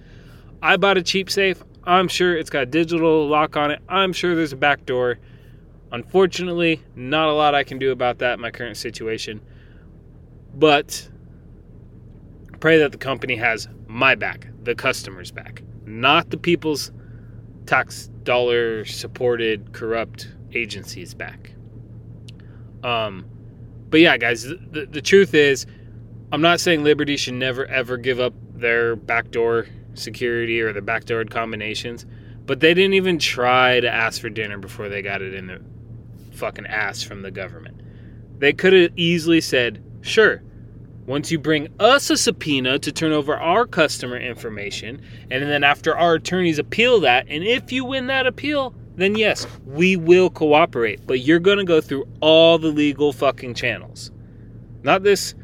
I 0.61 0.77
bought 0.77 0.97
a 0.97 1.01
cheap 1.01 1.31
safe. 1.31 1.63
I'm 1.85 2.09
sure 2.09 2.35
it's 2.35 2.49
got 2.49 2.63
a 2.63 2.67
digital 2.67 3.27
lock 3.27 3.55
on 3.55 3.71
it. 3.71 3.81
I'm 3.87 4.13
sure 4.13 4.35
there's 4.35 4.53
a 4.53 4.57
back 4.57 4.85
door. 4.85 5.17
Unfortunately, 5.91 6.81
not 6.95 7.29
a 7.29 7.33
lot 7.33 7.55
I 7.55 7.63
can 7.63 7.79
do 7.79 7.91
about 7.91 8.19
that 8.19 8.33
in 8.33 8.41
my 8.41 8.51
current 8.51 8.77
situation. 8.77 9.41
But 10.53 11.09
pray 12.59 12.77
that 12.79 12.91
the 12.91 12.97
company 12.97 13.35
has 13.35 13.67
my 13.87 14.15
back, 14.15 14.47
the 14.63 14.75
customer's 14.75 15.31
back, 15.31 15.63
not 15.85 16.29
the 16.29 16.37
people's 16.37 16.91
tax 17.65 18.07
dollar 18.23 18.85
supported 18.85 19.73
corrupt 19.73 20.29
agencies 20.53 21.13
back. 21.13 21.53
Um, 22.83 23.25
but 23.89 23.99
yeah, 23.99 24.17
guys, 24.17 24.43
the, 24.43 24.87
the 24.89 25.01
truth 25.01 25.33
is, 25.33 25.65
I'm 26.31 26.41
not 26.41 26.59
saying 26.59 26.83
Liberty 26.83 27.17
should 27.17 27.33
never 27.33 27.65
ever 27.65 27.97
give 27.97 28.19
up 28.19 28.33
their 28.53 28.95
backdoor 28.95 29.67
security 29.95 30.61
or 30.61 30.73
the 30.73 30.81
backdoor 30.81 31.25
combinations, 31.25 32.05
but 32.45 32.59
they 32.59 32.73
didn't 32.73 32.93
even 32.93 33.17
try 33.17 33.79
to 33.79 33.89
ask 33.89 34.21
for 34.21 34.29
dinner 34.29 34.57
before 34.57 34.89
they 34.89 35.01
got 35.01 35.21
it 35.21 35.33
in 35.33 35.47
their 35.47 35.59
fucking 36.39 36.65
ass 36.65 37.03
from 37.03 37.21
the 37.21 37.31
government. 37.31 37.81
They 38.39 38.53
could 38.53 38.73
have 38.73 38.97
easily 38.97 39.41
said, 39.41 39.83
sure, 40.01 40.41
once 41.05 41.31
you 41.31 41.39
bring 41.39 41.67
us 41.79 42.09
a 42.09 42.17
subpoena 42.17 42.79
to 42.79 42.91
turn 42.91 43.11
over 43.11 43.35
our 43.35 43.65
customer 43.65 44.17
information, 44.17 45.01
and 45.29 45.43
then 45.43 45.63
after 45.63 45.95
our 45.97 46.15
attorneys 46.15 46.59
appeal 46.59 46.99
that, 47.01 47.25
and 47.27 47.43
if 47.43 47.71
you 47.71 47.83
win 47.83 48.07
that 48.07 48.27
appeal, 48.27 48.73
then 48.95 49.15
yes, 49.15 49.47
we 49.65 49.95
will 49.95 50.29
cooperate. 50.29 51.05
But 51.07 51.21
you're 51.21 51.39
going 51.39 51.57
to 51.57 51.63
go 51.63 51.81
through 51.81 52.07
all 52.21 52.57
the 52.57 52.67
legal 52.67 53.11
fucking 53.11 53.55
channels. 53.55 54.11
Not 54.83 55.03
this, 55.03 55.35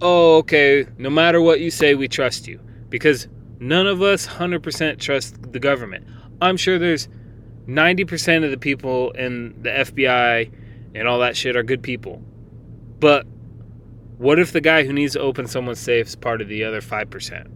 oh, 0.00 0.36
okay, 0.38 0.86
no 0.98 1.10
matter 1.10 1.40
what 1.40 1.60
you 1.60 1.70
say, 1.70 1.94
we 1.94 2.06
trust 2.06 2.46
you. 2.46 2.60
Because 2.88 3.26
none 3.58 3.86
of 3.86 4.02
us 4.02 4.26
100% 4.26 4.98
trust 4.98 5.52
the 5.52 5.60
government. 5.60 6.06
I'm 6.42 6.56
sure 6.56 6.78
there's 6.78 7.08
90% 7.66 8.44
of 8.44 8.50
the 8.50 8.58
people 8.58 9.10
in 9.12 9.62
the 9.62 9.70
FBI 9.70 10.52
and 10.94 11.08
all 11.08 11.18
that 11.20 11.36
shit 11.36 11.56
are 11.56 11.62
good 11.62 11.82
people. 11.82 12.22
But 12.98 13.26
what 14.18 14.38
if 14.38 14.52
the 14.52 14.60
guy 14.60 14.84
who 14.84 14.92
needs 14.92 15.14
to 15.14 15.20
open 15.20 15.46
someone's 15.46 15.80
safe 15.80 16.08
is 16.08 16.16
part 16.16 16.40
of 16.40 16.48
the 16.48 16.64
other 16.64 16.80
5%? 16.80 17.50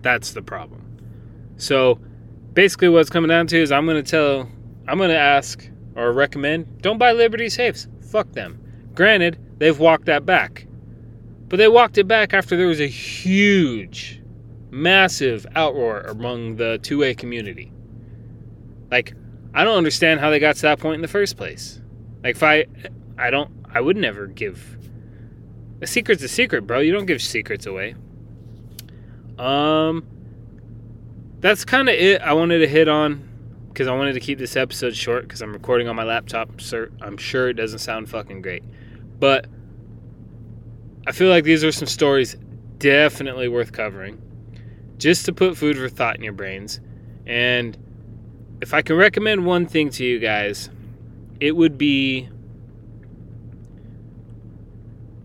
That's 0.00 0.32
the 0.32 0.42
problem. 0.42 0.82
So 1.56 1.98
basically, 2.52 2.88
what's 2.88 3.10
coming 3.10 3.28
down 3.28 3.46
to 3.48 3.60
is 3.60 3.70
I'm 3.70 3.86
going 3.86 4.02
to 4.02 4.10
tell, 4.10 4.48
I'm 4.88 4.98
going 4.98 5.10
to 5.10 5.18
ask 5.18 5.68
or 5.94 6.12
recommend 6.12 6.80
don't 6.82 6.98
buy 6.98 7.12
Liberty 7.12 7.48
safes. 7.48 7.86
Fuck 8.10 8.32
them. 8.32 8.60
Granted, 8.94 9.38
they've 9.58 9.78
walked 9.78 10.06
that 10.06 10.24
back. 10.24 10.66
But 11.48 11.58
they 11.58 11.68
walked 11.68 11.98
it 11.98 12.08
back 12.08 12.32
after 12.32 12.56
there 12.56 12.66
was 12.66 12.80
a 12.80 12.86
huge, 12.86 14.22
massive 14.70 15.46
outroar 15.54 16.08
among 16.08 16.56
the 16.56 16.78
2A 16.82 17.18
community. 17.18 17.73
Like, 18.90 19.14
I 19.52 19.64
don't 19.64 19.76
understand 19.76 20.20
how 20.20 20.30
they 20.30 20.38
got 20.38 20.56
to 20.56 20.62
that 20.62 20.80
point 20.80 20.96
in 20.96 21.02
the 21.02 21.08
first 21.08 21.36
place. 21.36 21.80
Like, 22.22 22.36
if 22.36 22.42
I, 22.42 22.66
I 23.18 23.30
don't, 23.30 23.50
I 23.72 23.80
would 23.80 23.96
never 23.96 24.26
give 24.26 24.78
a 25.80 25.86
secret's 25.86 26.22
a 26.22 26.28
secret, 26.28 26.66
bro. 26.66 26.80
You 26.80 26.92
don't 26.92 27.06
give 27.06 27.20
secrets 27.20 27.66
away. 27.66 27.94
Um, 29.38 30.06
that's 31.40 31.64
kind 31.64 31.88
of 31.88 31.94
it. 31.94 32.22
I 32.22 32.32
wanted 32.32 32.58
to 32.60 32.68
hit 32.68 32.88
on 32.88 33.28
because 33.68 33.88
I 33.88 33.94
wanted 33.94 34.12
to 34.14 34.20
keep 34.20 34.38
this 34.38 34.56
episode 34.56 34.94
short 34.94 35.24
because 35.24 35.42
I'm 35.42 35.52
recording 35.52 35.88
on 35.88 35.96
my 35.96 36.04
laptop. 36.04 36.60
So 36.60 36.86
I'm 37.00 37.16
sure 37.16 37.48
it 37.48 37.54
doesn't 37.54 37.80
sound 37.80 38.08
fucking 38.08 38.40
great, 38.40 38.62
but 39.18 39.46
I 41.06 41.12
feel 41.12 41.28
like 41.28 41.44
these 41.44 41.64
are 41.64 41.72
some 41.72 41.88
stories 41.88 42.36
definitely 42.78 43.48
worth 43.48 43.72
covering, 43.72 44.22
just 44.96 45.26
to 45.26 45.32
put 45.32 45.56
food 45.56 45.76
for 45.76 45.88
thought 45.88 46.16
in 46.16 46.22
your 46.22 46.32
brains. 46.32 46.80
And 47.26 47.76
if 48.60 48.74
I 48.74 48.82
can 48.82 48.96
recommend 48.96 49.44
one 49.44 49.66
thing 49.66 49.90
to 49.90 50.04
you 50.04 50.18
guys, 50.18 50.70
it 51.40 51.56
would 51.56 51.76
be 51.76 52.28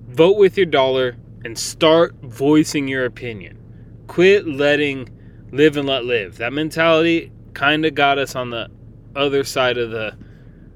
vote 0.08 0.38
with 0.38 0.58
your 0.58 0.66
dollar 0.66 1.16
and 1.46 1.58
start 1.58 2.14
voicing 2.22 2.88
your 2.88 3.06
opinion. 3.06 3.58
Quit 4.08 4.48
letting 4.48 5.10
live 5.52 5.78
and 5.78 5.88
let 5.88 6.04
live. 6.06 6.38
That 6.38 6.52
mentality 6.54 7.32
kind 7.54 7.86
of 7.86 7.96
got 7.96 8.18
us 8.18 8.36
on 8.36 8.50
the 8.50 8.70
other 9.16 9.44
side 9.44 9.78
of 9.78 9.92
the 9.92 10.18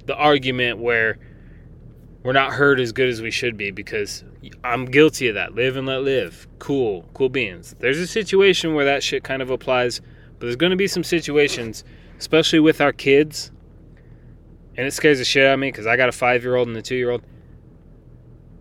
the 0.05 0.15
argument 0.15 0.79
where 0.79 1.17
we're 2.23 2.33
not 2.33 2.53
heard 2.53 2.79
as 2.79 2.91
good 2.91 3.09
as 3.09 3.21
we 3.21 3.31
should 3.31 3.57
be 3.57 3.71
because 3.71 4.23
I'm 4.63 4.85
guilty 4.85 5.27
of 5.27 5.35
that. 5.35 5.55
Live 5.55 5.77
and 5.77 5.87
let 5.87 6.03
live. 6.03 6.47
Cool, 6.59 7.05
cool 7.13 7.29
beans. 7.29 7.75
There's 7.79 7.99
a 7.99 8.07
situation 8.07 8.73
where 8.73 8.85
that 8.85 9.03
shit 9.03 9.23
kind 9.23 9.41
of 9.41 9.49
applies, 9.49 9.99
but 9.99 10.41
there's 10.41 10.55
going 10.55 10.71
to 10.71 10.77
be 10.77 10.87
some 10.87 11.03
situations, 11.03 11.83
especially 12.23 12.59
with 12.59 12.81
our 12.81 12.91
kids, 12.91 13.51
and 14.75 14.87
it 14.87 14.91
scares 14.91 15.19
the 15.19 15.25
shit 15.25 15.45
out 15.45 15.55
of 15.55 15.59
me 15.59 15.67
because 15.67 15.85
I 15.85 15.97
got 15.97 16.09
a 16.09 16.13
five 16.13 16.43
year 16.43 16.55
old 16.55 16.67
and 16.67 16.77
a 16.77 16.81
two 16.81 16.95
year 16.95 17.11
old 17.11 17.21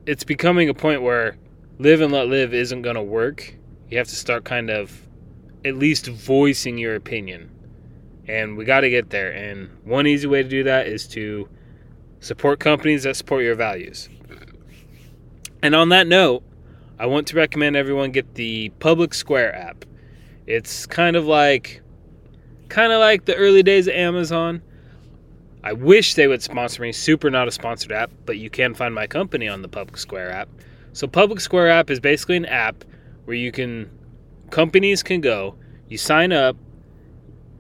it's 0.07 0.25
becoming 0.25 0.68
a 0.68 0.75
point 0.75 1.03
where 1.03 1.37
live 1.79 2.01
and 2.01 2.12
let 2.12 2.29
live 2.29 2.53
isn't 2.55 2.83
going 2.83 2.96
to 2.96 3.03
work. 3.03 3.57
You 3.90 3.98
have 3.98 4.09
to 4.09 4.16
start 4.16 4.44
kind 4.44 4.70
of 4.70 5.07
at 5.64 5.77
least 5.77 6.07
voicing 6.07 6.79
your 6.79 6.94
opinion. 6.94 7.51
And 8.27 8.57
we 8.57 8.64
got 8.64 8.81
to 8.81 8.90
get 8.90 9.11
there. 9.11 9.33
And 9.33 9.70
one 9.85 10.07
easy 10.07 10.27
way 10.27 10.42
to 10.42 10.48
do 10.48 10.64
that 10.64 10.87
is 10.87 11.07
to 11.09 11.48
support 12.20 12.61
companies 12.61 13.03
that 13.05 13.16
support 13.16 13.44
your 13.44 13.55
values. 13.55 14.09
And 15.62 15.75
on 15.75 15.90
that 15.90 16.07
note, 16.07 16.42
I 16.98 17.07
want 17.07 17.27
to 17.29 17.37
recommend 17.37 17.77
everyone 17.77 18.11
get 18.12 18.35
the 18.35 18.70
Public 18.81 19.14
Square 19.14 19.55
app. 19.55 19.85
It's 20.46 20.87
kind 20.87 21.16
of 21.16 21.27
like 21.27 21.82
kind 22.72 22.92
of 22.92 23.00
like 23.00 23.26
the 23.26 23.37
early 23.37 23.62
days 23.62 23.87
of 23.87 23.94
Amazon 23.94 24.62
I 25.64 25.72
wish 25.74 26.14
they 26.14 26.26
would 26.26 26.42
sponsor 26.42 26.82
me. 26.82 26.90
Super 26.90 27.30
not 27.30 27.46
a 27.46 27.52
sponsored 27.52 27.92
app, 27.92 28.11
but 28.26 28.37
you 28.37 28.50
can 28.50 28.74
find 28.74 28.94
my 28.94 29.06
company 29.06 29.46
on 29.46 29.62
the 29.62 29.68
Public 29.68 29.96
Square 29.96 30.32
app. 30.32 30.48
So 30.92 31.06
Public 31.06 31.38
Square 31.38 31.70
app 31.70 31.88
is 31.88 32.00
basically 32.00 32.37
an 32.37 32.46
app 32.46 32.85
where 33.26 33.37
you 33.37 33.52
can 33.52 33.88
companies 34.50 35.02
can 35.02 35.20
go, 35.20 35.54
you 35.88 35.98
sign 35.98 36.32
up 36.32 36.56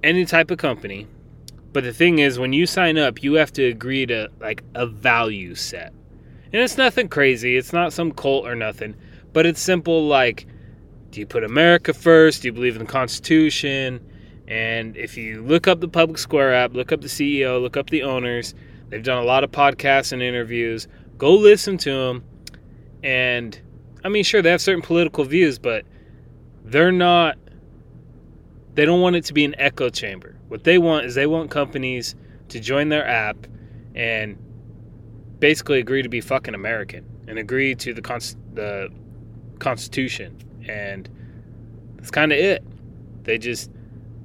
any 0.02 0.24
type 0.24 0.50
of 0.50 0.58
company. 0.58 1.06
But 1.72 1.84
the 1.84 1.92
thing 1.92 2.18
is 2.18 2.38
when 2.38 2.52
you 2.52 2.66
sign 2.66 2.98
up, 2.98 3.22
you 3.22 3.34
have 3.34 3.52
to 3.52 3.64
agree 3.64 4.04
to 4.06 4.28
like 4.40 4.64
a 4.74 4.86
value 4.86 5.54
set. 5.54 5.92
And 6.52 6.60
it's 6.60 6.76
nothing 6.76 7.08
crazy. 7.08 7.56
It's 7.56 7.72
not 7.72 7.92
some 7.92 8.12
cult 8.12 8.46
or 8.46 8.56
nothing, 8.56 8.96
but 9.32 9.46
it's 9.46 9.60
simple 9.60 10.06
like 10.06 10.46
do 11.12 11.20
you 11.20 11.26
put 11.26 11.44
America 11.44 11.94
first? 11.94 12.42
Do 12.42 12.48
you 12.48 12.52
believe 12.52 12.74
in 12.74 12.86
the 12.86 12.90
Constitution? 12.92 14.04
And 14.52 14.98
if 14.98 15.16
you 15.16 15.42
look 15.42 15.66
up 15.66 15.80
the 15.80 15.88
Public 15.88 16.18
Square 16.18 16.52
app, 16.52 16.74
look 16.74 16.92
up 16.92 17.00
the 17.00 17.08
CEO, 17.08 17.58
look 17.58 17.78
up 17.78 17.88
the 17.88 18.02
owners, 18.02 18.52
they've 18.90 19.02
done 19.02 19.16
a 19.16 19.24
lot 19.24 19.44
of 19.44 19.50
podcasts 19.50 20.12
and 20.12 20.20
interviews. 20.20 20.88
Go 21.16 21.32
listen 21.32 21.78
to 21.78 21.90
them. 21.90 22.24
And 23.02 23.58
I 24.04 24.10
mean, 24.10 24.24
sure, 24.24 24.42
they 24.42 24.50
have 24.50 24.60
certain 24.60 24.82
political 24.82 25.24
views, 25.24 25.58
but 25.58 25.86
they're 26.64 26.92
not, 26.92 27.38
they 28.74 28.84
don't 28.84 29.00
want 29.00 29.16
it 29.16 29.24
to 29.24 29.32
be 29.32 29.46
an 29.46 29.54
echo 29.56 29.88
chamber. 29.88 30.36
What 30.48 30.64
they 30.64 30.76
want 30.76 31.06
is 31.06 31.14
they 31.14 31.26
want 31.26 31.50
companies 31.50 32.14
to 32.48 32.60
join 32.60 32.90
their 32.90 33.08
app 33.08 33.46
and 33.94 34.36
basically 35.38 35.78
agree 35.78 36.02
to 36.02 36.10
be 36.10 36.20
fucking 36.20 36.54
American 36.54 37.06
and 37.26 37.38
agree 37.38 37.74
to 37.76 37.94
the, 37.94 38.02
const- 38.02 38.36
the 38.52 38.90
Constitution. 39.60 40.36
And 40.68 41.08
that's 41.96 42.10
kind 42.10 42.32
of 42.32 42.38
it. 42.38 42.62
They 43.22 43.38
just, 43.38 43.70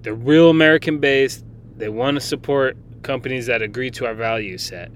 they're 0.08 0.16
real 0.16 0.50
American 0.50 1.00
based. 1.00 1.44
They 1.76 1.90
want 1.90 2.16
to 2.16 2.22
support 2.22 2.78
companies 3.04 3.46
that 3.48 3.62
agree 3.62 3.92
to 3.92 4.06
our 4.06 4.14
value 4.14 4.58
set. 4.58 4.90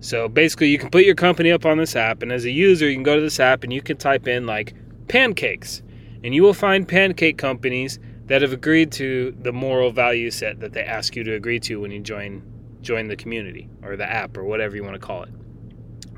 So 0.00 0.26
basically, 0.26 0.70
you 0.70 0.76
can 0.76 0.90
put 0.90 1.04
your 1.04 1.14
company 1.14 1.52
up 1.52 1.64
on 1.64 1.78
this 1.78 1.94
app, 1.94 2.20
and 2.20 2.32
as 2.32 2.44
a 2.46 2.50
user, 2.50 2.88
you 2.88 2.96
can 2.96 3.04
go 3.04 3.14
to 3.14 3.22
this 3.22 3.38
app 3.38 3.62
and 3.62 3.72
you 3.72 3.80
can 3.80 3.96
type 3.96 4.26
in 4.26 4.46
like 4.46 4.74
pancakes, 5.06 5.82
and 6.24 6.34
you 6.34 6.42
will 6.42 6.52
find 6.52 6.88
pancake 6.88 7.38
companies 7.38 8.00
that 8.26 8.42
have 8.42 8.52
agreed 8.52 8.90
to 8.90 9.32
the 9.40 9.52
moral 9.52 9.92
value 9.92 10.32
set 10.32 10.58
that 10.58 10.72
they 10.72 10.82
ask 10.82 11.14
you 11.14 11.22
to 11.22 11.34
agree 11.34 11.60
to 11.60 11.80
when 11.80 11.92
you 11.92 12.00
join 12.00 12.42
join 12.80 13.06
the 13.06 13.14
community 13.14 13.68
or 13.84 13.94
the 13.94 14.10
app 14.10 14.36
or 14.36 14.42
whatever 14.42 14.74
you 14.74 14.82
want 14.82 14.94
to 14.94 14.98
call 14.98 15.22
it. 15.22 15.30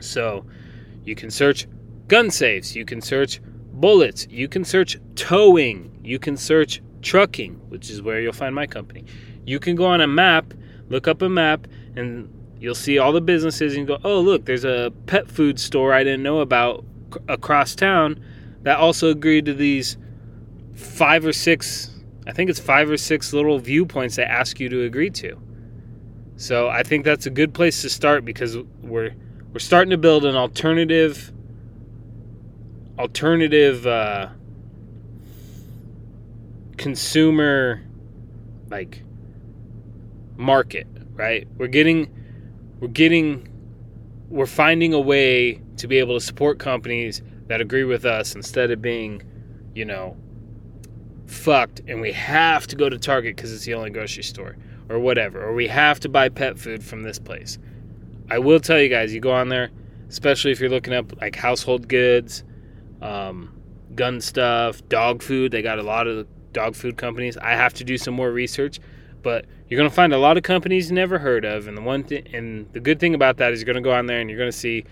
So 0.00 0.46
you 1.04 1.14
can 1.14 1.30
search 1.30 1.68
gun 2.08 2.30
safes, 2.30 2.74
you 2.74 2.86
can 2.86 3.02
search 3.02 3.42
bullets, 3.74 4.26
you 4.30 4.48
can 4.48 4.64
search 4.64 4.96
towing, 5.16 6.00
you 6.02 6.18
can 6.18 6.38
search 6.38 6.80
trucking, 7.02 7.54
which 7.68 7.90
is 7.90 8.00
where 8.00 8.20
you'll 8.20 8.32
find 8.32 8.54
my 8.54 8.66
company. 8.66 9.04
You 9.44 9.58
can 9.58 9.76
go 9.76 9.84
on 9.86 10.00
a 10.00 10.06
map, 10.06 10.54
look 10.88 11.08
up 11.08 11.22
a 11.22 11.28
map, 11.28 11.66
and 11.96 12.32
you'll 12.58 12.74
see 12.74 12.98
all 12.98 13.12
the 13.12 13.20
businesses 13.20 13.76
and 13.76 13.86
go, 13.86 13.98
oh, 14.04 14.20
look, 14.20 14.44
there's 14.44 14.64
a 14.64 14.92
pet 15.06 15.28
food 15.28 15.58
store 15.58 15.92
I 15.92 16.04
didn't 16.04 16.22
know 16.22 16.40
about 16.40 16.84
across 17.28 17.74
town 17.74 18.22
that 18.62 18.78
also 18.78 19.10
agreed 19.10 19.44
to 19.46 19.54
these 19.54 19.96
five 20.74 21.26
or 21.26 21.32
six, 21.32 21.90
I 22.26 22.32
think 22.32 22.48
it's 22.48 22.60
five 22.60 22.88
or 22.88 22.96
six 22.96 23.32
little 23.32 23.58
viewpoints 23.58 24.16
they 24.16 24.22
ask 24.22 24.60
you 24.60 24.68
to 24.68 24.82
agree 24.82 25.10
to. 25.10 25.40
So 26.36 26.68
I 26.68 26.82
think 26.82 27.04
that's 27.04 27.26
a 27.26 27.30
good 27.30 27.52
place 27.54 27.82
to 27.82 27.90
start 27.90 28.24
because 28.24 28.56
we're 28.80 29.14
we're 29.52 29.58
starting 29.58 29.90
to 29.90 29.98
build 29.98 30.24
an 30.24 30.34
alternative 30.34 31.32
alternative 32.98 33.86
uh, 33.86 34.28
consumer 36.82 37.82
like 38.70 39.02
market, 40.36 40.86
right? 41.12 41.46
We're 41.56 41.66
getting 41.68 42.12
we're 42.80 42.88
getting 42.88 43.48
we're 44.28 44.46
finding 44.46 44.92
a 44.92 45.00
way 45.00 45.60
to 45.76 45.86
be 45.86 45.98
able 45.98 46.18
to 46.18 46.24
support 46.24 46.58
companies 46.58 47.22
that 47.48 47.60
agree 47.60 47.84
with 47.84 48.04
us 48.04 48.34
instead 48.34 48.70
of 48.70 48.80
being 48.80 49.22
you 49.74 49.84
know, 49.84 50.16
fucked 51.26 51.80
and 51.88 52.00
we 52.00 52.12
have 52.12 52.66
to 52.66 52.76
go 52.76 52.88
to 52.88 52.98
Target 52.98 53.36
because 53.36 53.52
it's 53.52 53.64
the 53.64 53.74
only 53.74 53.90
grocery 53.90 54.22
store 54.22 54.56
or 54.88 54.98
whatever, 54.98 55.42
or 55.42 55.54
we 55.54 55.66
have 55.68 56.00
to 56.00 56.08
buy 56.08 56.28
pet 56.28 56.58
food 56.58 56.84
from 56.84 57.02
this 57.02 57.18
place. 57.18 57.58
I 58.30 58.38
will 58.38 58.60
tell 58.60 58.80
you 58.80 58.88
guys, 58.88 59.14
you 59.14 59.20
go 59.20 59.32
on 59.32 59.48
there, 59.48 59.70
especially 60.08 60.50
if 60.52 60.60
you're 60.60 60.70
looking 60.70 60.92
up 60.92 61.20
like 61.20 61.36
household 61.36 61.88
goods, 61.88 62.44
um, 63.00 63.58
gun 63.94 64.20
stuff, 64.20 64.86
dog 64.88 65.22
food. 65.22 65.52
They 65.52 65.62
got 65.62 65.78
a 65.78 65.82
lot 65.82 66.06
of 66.06 66.26
dog 66.52 66.74
food 66.74 66.96
companies. 66.96 67.36
I 67.36 67.50
have 67.52 67.74
to 67.74 67.84
do 67.84 67.98
some 67.98 68.14
more 68.14 68.30
research, 68.30 68.80
but 69.22 69.46
you're 69.68 69.78
gonna 69.78 69.90
find 69.90 70.12
a 70.12 70.18
lot 70.18 70.36
of 70.36 70.42
companies 70.42 70.90
you 70.90 70.94
never 70.94 71.18
heard 71.18 71.44
of. 71.44 71.66
And 71.66 71.76
the 71.76 71.82
one 71.82 72.04
thing, 72.04 72.26
and 72.32 72.70
the 72.72 72.80
good 72.80 73.00
thing 73.00 73.14
about 73.14 73.38
that 73.38 73.52
is 73.52 73.60
you're 73.60 73.72
gonna 73.72 73.82
go 73.82 73.92
on 73.92 74.06
there 74.06 74.20
and 74.20 74.28
you're 74.28 74.38
gonna 74.38 74.52
see 74.52 74.84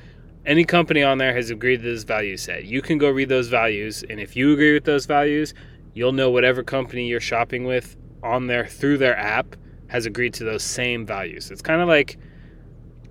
any 0.46 0.64
company 0.64 1.02
on 1.02 1.18
there 1.18 1.34
has 1.34 1.50
agreed 1.50 1.78
to 1.78 1.82
this 1.82 2.04
value 2.04 2.36
set. 2.36 2.64
You 2.64 2.80
can 2.80 2.98
go 2.98 3.10
read 3.10 3.28
those 3.28 3.48
values, 3.48 4.02
and 4.08 4.18
if 4.18 4.36
you 4.36 4.52
agree 4.52 4.72
with 4.72 4.84
those 4.84 5.06
values, 5.06 5.54
you'll 5.94 6.12
know 6.12 6.30
whatever 6.30 6.62
company 6.62 7.08
you're 7.08 7.20
shopping 7.20 7.64
with 7.64 7.96
on 8.22 8.46
there 8.46 8.66
through 8.66 8.98
their 8.98 9.16
app 9.16 9.56
has 9.88 10.06
agreed 10.06 10.32
to 10.34 10.44
those 10.44 10.62
same 10.62 11.04
values. 11.04 11.50
It's 11.50 11.62
kind 11.62 11.82
of 11.82 11.88
like 11.88 12.16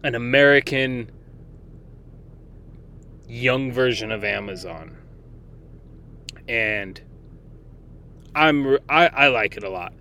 an 0.03 0.15
American 0.15 1.12
young 3.27 3.71
version 3.71 4.12
of 4.12 4.23
Amazon. 4.23 4.97
And 6.47 6.99
I'm 8.35 8.77
I, 8.87 9.07
I 9.07 9.27
like 9.27 9.57
it 9.57 9.63
a 9.63 9.69
lot. 9.69 9.93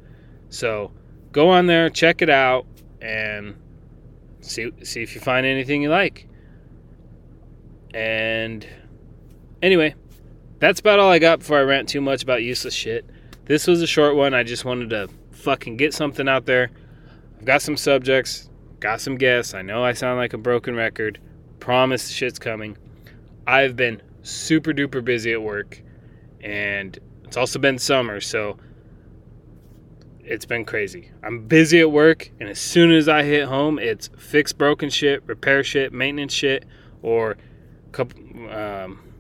So 0.51 0.93
go 1.33 1.51
on 1.51 1.67
there, 1.67 1.91
check 1.91 2.23
it 2.23 2.31
out, 2.31 2.67
and 3.01 3.57
see 4.41 4.71
see 4.83 5.03
if 5.03 5.15
you 5.15 5.21
find 5.21 5.47
anything 5.47 5.83
you 5.83 5.91
like. 5.91 6.29
And 7.95 8.67
anyway, 9.63 9.95
that's 10.59 10.81
about 10.81 10.99
all 10.99 11.11
I 11.11 11.19
got 11.19 11.41
before 11.41 11.59
I 11.59 11.63
rant 11.63 11.89
too 11.89 12.01
much 12.01 12.23
about 12.23 12.43
useless 12.43 12.75
shit. 12.75 13.09
This 13.47 13.67
was 13.67 13.81
a 13.83 13.87
short 13.87 14.15
one. 14.15 14.35
I 14.35 14.43
just 14.43 14.65
wanted 14.65 14.91
to 14.91 15.09
fucking 15.33 15.77
get 15.77 15.95
something 15.95 16.29
out 16.29 16.47
there. 16.47 16.71
I've 17.39 17.45
got 17.45 17.63
some 17.63 17.77
subjects, 17.77 18.51
got 18.81 19.01
some 19.01 19.17
guests. 19.17 19.55
I 19.55 19.63
know 19.63 19.83
I 19.85 19.93
sound 19.93 20.19
like 20.19 20.33
a 20.33 20.39
broken 20.39 20.75
record. 20.75 21.19
Promise 21.61 22.09
shit's 22.09 22.39
coming. 22.39 22.77
I've 23.47 23.77
been 23.77 24.03
super 24.23 24.73
duper 24.73 25.03
busy 25.03 25.33
at 25.33 25.41
work, 25.41 25.83
and 26.41 26.99
it's 27.29 27.37
also 27.37 27.59
been 27.59 27.79
summer, 27.79 28.23
so 28.23 28.57
it's 30.25 30.47
been 30.47 30.65
crazy. 30.65 31.11
I'm 31.23 31.47
busy 31.47 31.79
at 31.79 31.93
work, 31.93 32.31
and 32.41 32.49
as 32.49 32.59
soon 32.59 32.91
as 32.91 33.07
I 33.07 33.23
hit 33.23 33.45
home, 33.45 33.79
it's 33.79 34.09
fix 34.17 34.55
broken 34.55 34.89
shit, 34.89 35.23
repair 35.27 35.63
shit, 35.63 35.93
maintenance 35.93 36.33
shit, 36.33 36.65
or 37.03 37.37
couple. 37.93 38.19
Um, 38.51 39.13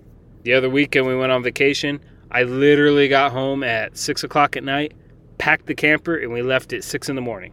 the 0.42 0.54
other 0.54 0.70
weekend 0.70 1.06
we 1.06 1.14
went 1.14 1.32
on 1.32 1.42
vacation. 1.42 2.00
I 2.30 2.44
literally 2.44 3.08
got 3.08 3.32
home 3.32 3.62
at 3.62 3.98
six 3.98 4.24
o'clock 4.24 4.56
at 4.56 4.64
night, 4.64 4.94
packed 5.36 5.66
the 5.66 5.74
camper, 5.74 6.16
and 6.16 6.32
we 6.32 6.40
left 6.40 6.72
at 6.72 6.84
six 6.84 7.10
in 7.10 7.14
the 7.14 7.20
morning. 7.20 7.52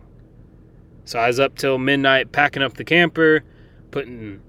So 1.04 1.20
I 1.20 1.28
was 1.28 1.38
up 1.38 1.58
till 1.58 1.78
midnight 1.78 2.32
packing 2.32 2.64
up 2.64 2.76
the 2.76 2.86
camper, 2.86 3.44
putting 3.92 4.42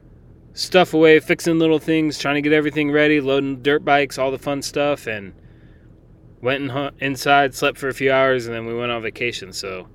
stuff 0.53 0.95
away, 0.95 1.19
fixing 1.19 1.59
little 1.59 1.81
things, 1.81 2.17
trying 2.17 2.37
to 2.37 2.43
get 2.43 2.53
everything 2.53 2.93
ready, 2.93 3.21
loading 3.21 3.61
dirt 3.61 3.85
bikes, 3.85 4.19
all 4.19 4.31
the 4.31 4.39
fun 4.39 4.63
stuff, 4.63 5.09
and 5.09 5.33
went 6.41 6.71
in, 6.71 6.91
inside, 7.01 7.55
slept 7.55 7.79
for 7.79 7.89
a 7.89 7.95
few 7.95 8.13
hours, 8.13 8.47
and 8.47 8.55
then 8.55 8.67
we 8.67 8.75
went 8.75 8.93
on 8.93 9.03
vacation. 9.03 9.53
So 9.53 9.89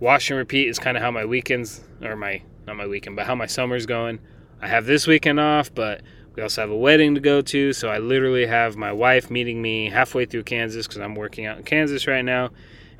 wash 0.00 0.30
and 0.30 0.38
repeat 0.38 0.68
is 0.68 0.78
kind 0.78 0.96
of 0.96 1.02
how 1.02 1.10
my 1.10 1.24
weekends, 1.24 1.82
or 2.02 2.16
my 2.16 2.42
not 2.66 2.76
my 2.76 2.86
weekend, 2.86 3.16
but 3.16 3.26
how 3.26 3.34
my 3.34 3.46
summer's 3.46 3.86
going. 3.86 4.18
I 4.60 4.68
have 4.68 4.86
this 4.86 5.06
weekend 5.06 5.38
off, 5.38 5.74
but 5.74 6.02
we 6.34 6.42
also 6.42 6.62
have 6.62 6.70
a 6.70 6.76
wedding 6.76 7.14
to 7.14 7.20
go 7.20 7.42
to, 7.42 7.72
so 7.72 7.88
I 7.88 7.98
literally 7.98 8.46
have 8.46 8.76
my 8.76 8.92
wife 8.92 9.30
meeting 9.30 9.60
me 9.60 9.90
halfway 9.90 10.24
through 10.24 10.44
Kansas 10.44 10.86
because 10.86 11.00
I'm 11.00 11.14
working 11.14 11.46
out 11.46 11.58
in 11.58 11.64
Kansas 11.64 12.06
right 12.06 12.24
now. 12.24 12.50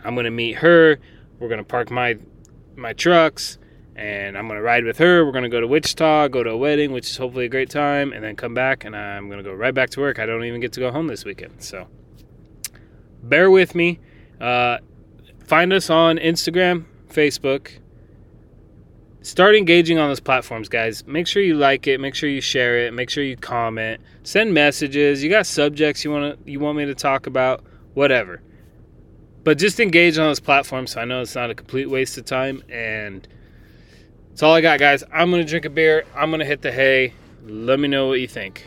I'm 0.04 0.14
gonna 0.14 0.30
meet 0.30 0.56
her. 0.56 0.98
We're 1.38 1.48
gonna 1.48 1.64
park 1.64 1.90
my 1.90 2.18
my 2.76 2.92
trucks, 2.92 3.58
and 3.96 4.36
I'm 4.36 4.46
gonna 4.48 4.62
ride 4.62 4.84
with 4.84 4.98
her. 4.98 5.24
We're 5.24 5.32
gonna 5.32 5.48
go 5.48 5.60
to 5.60 5.66
Wichita, 5.66 6.28
go 6.28 6.42
to 6.42 6.50
a 6.50 6.56
wedding, 6.56 6.92
which 6.92 7.10
is 7.10 7.16
hopefully 7.16 7.46
a 7.46 7.48
great 7.48 7.70
time, 7.70 8.12
and 8.12 8.22
then 8.22 8.36
come 8.36 8.54
back, 8.54 8.84
and 8.84 8.94
I'm 8.94 9.28
gonna 9.28 9.42
go 9.42 9.54
right 9.54 9.74
back 9.74 9.90
to 9.90 10.00
work. 10.00 10.18
I 10.18 10.26
don't 10.26 10.44
even 10.44 10.60
get 10.60 10.72
to 10.74 10.80
go 10.80 10.92
home 10.92 11.06
this 11.06 11.24
weekend, 11.24 11.62
so 11.62 11.88
bear 13.28 13.50
with 13.50 13.74
me. 13.74 14.00
Uh, 14.40 14.78
find 15.44 15.72
us 15.72 15.90
on 15.90 16.18
Instagram, 16.18 16.84
Facebook, 17.08 17.78
start 19.24 19.56
engaging 19.56 19.98
on 19.98 20.08
those 20.08 20.20
platforms, 20.20 20.68
guys. 20.68 21.06
Make 21.06 21.26
sure 21.26 21.42
you 21.42 21.54
like 21.54 21.86
it. 21.86 21.98
Make 21.98 22.14
sure 22.14 22.28
you 22.28 22.40
share 22.40 22.86
it. 22.86 22.92
Make 22.92 23.10
sure 23.10 23.24
you 23.24 23.36
comment. 23.36 24.00
Send 24.22 24.54
messages. 24.54 25.22
You 25.22 25.30
got 25.30 25.46
subjects 25.46 26.04
you 26.04 26.10
want 26.10 26.44
to 26.44 26.50
you 26.50 26.60
want 26.60 26.78
me 26.78 26.84
to 26.84 26.94
talk 26.94 27.26
about, 27.26 27.64
whatever. 27.94 28.42
But 29.42 29.58
just 29.58 29.80
engage 29.80 30.16
on 30.16 30.28
those 30.28 30.40
platforms 30.40 30.92
so 30.92 31.00
I 31.00 31.04
know 31.04 31.20
it's 31.20 31.34
not 31.34 31.50
a 31.50 31.54
complete 31.54 31.90
waste 31.90 32.16
of 32.16 32.24
time. 32.24 32.62
And 32.70 33.26
that's 34.30 34.42
all 34.42 34.54
I 34.54 34.60
got, 34.60 34.78
guys. 34.78 35.02
I'm 35.12 35.30
gonna 35.30 35.44
drink 35.44 35.64
a 35.64 35.70
beer. 35.70 36.04
I'm 36.14 36.30
gonna 36.30 36.44
hit 36.44 36.62
the 36.62 36.72
hay. 36.72 37.14
Let 37.44 37.78
me 37.78 37.88
know 37.88 38.08
what 38.08 38.20
you 38.20 38.28
think. 38.28 38.66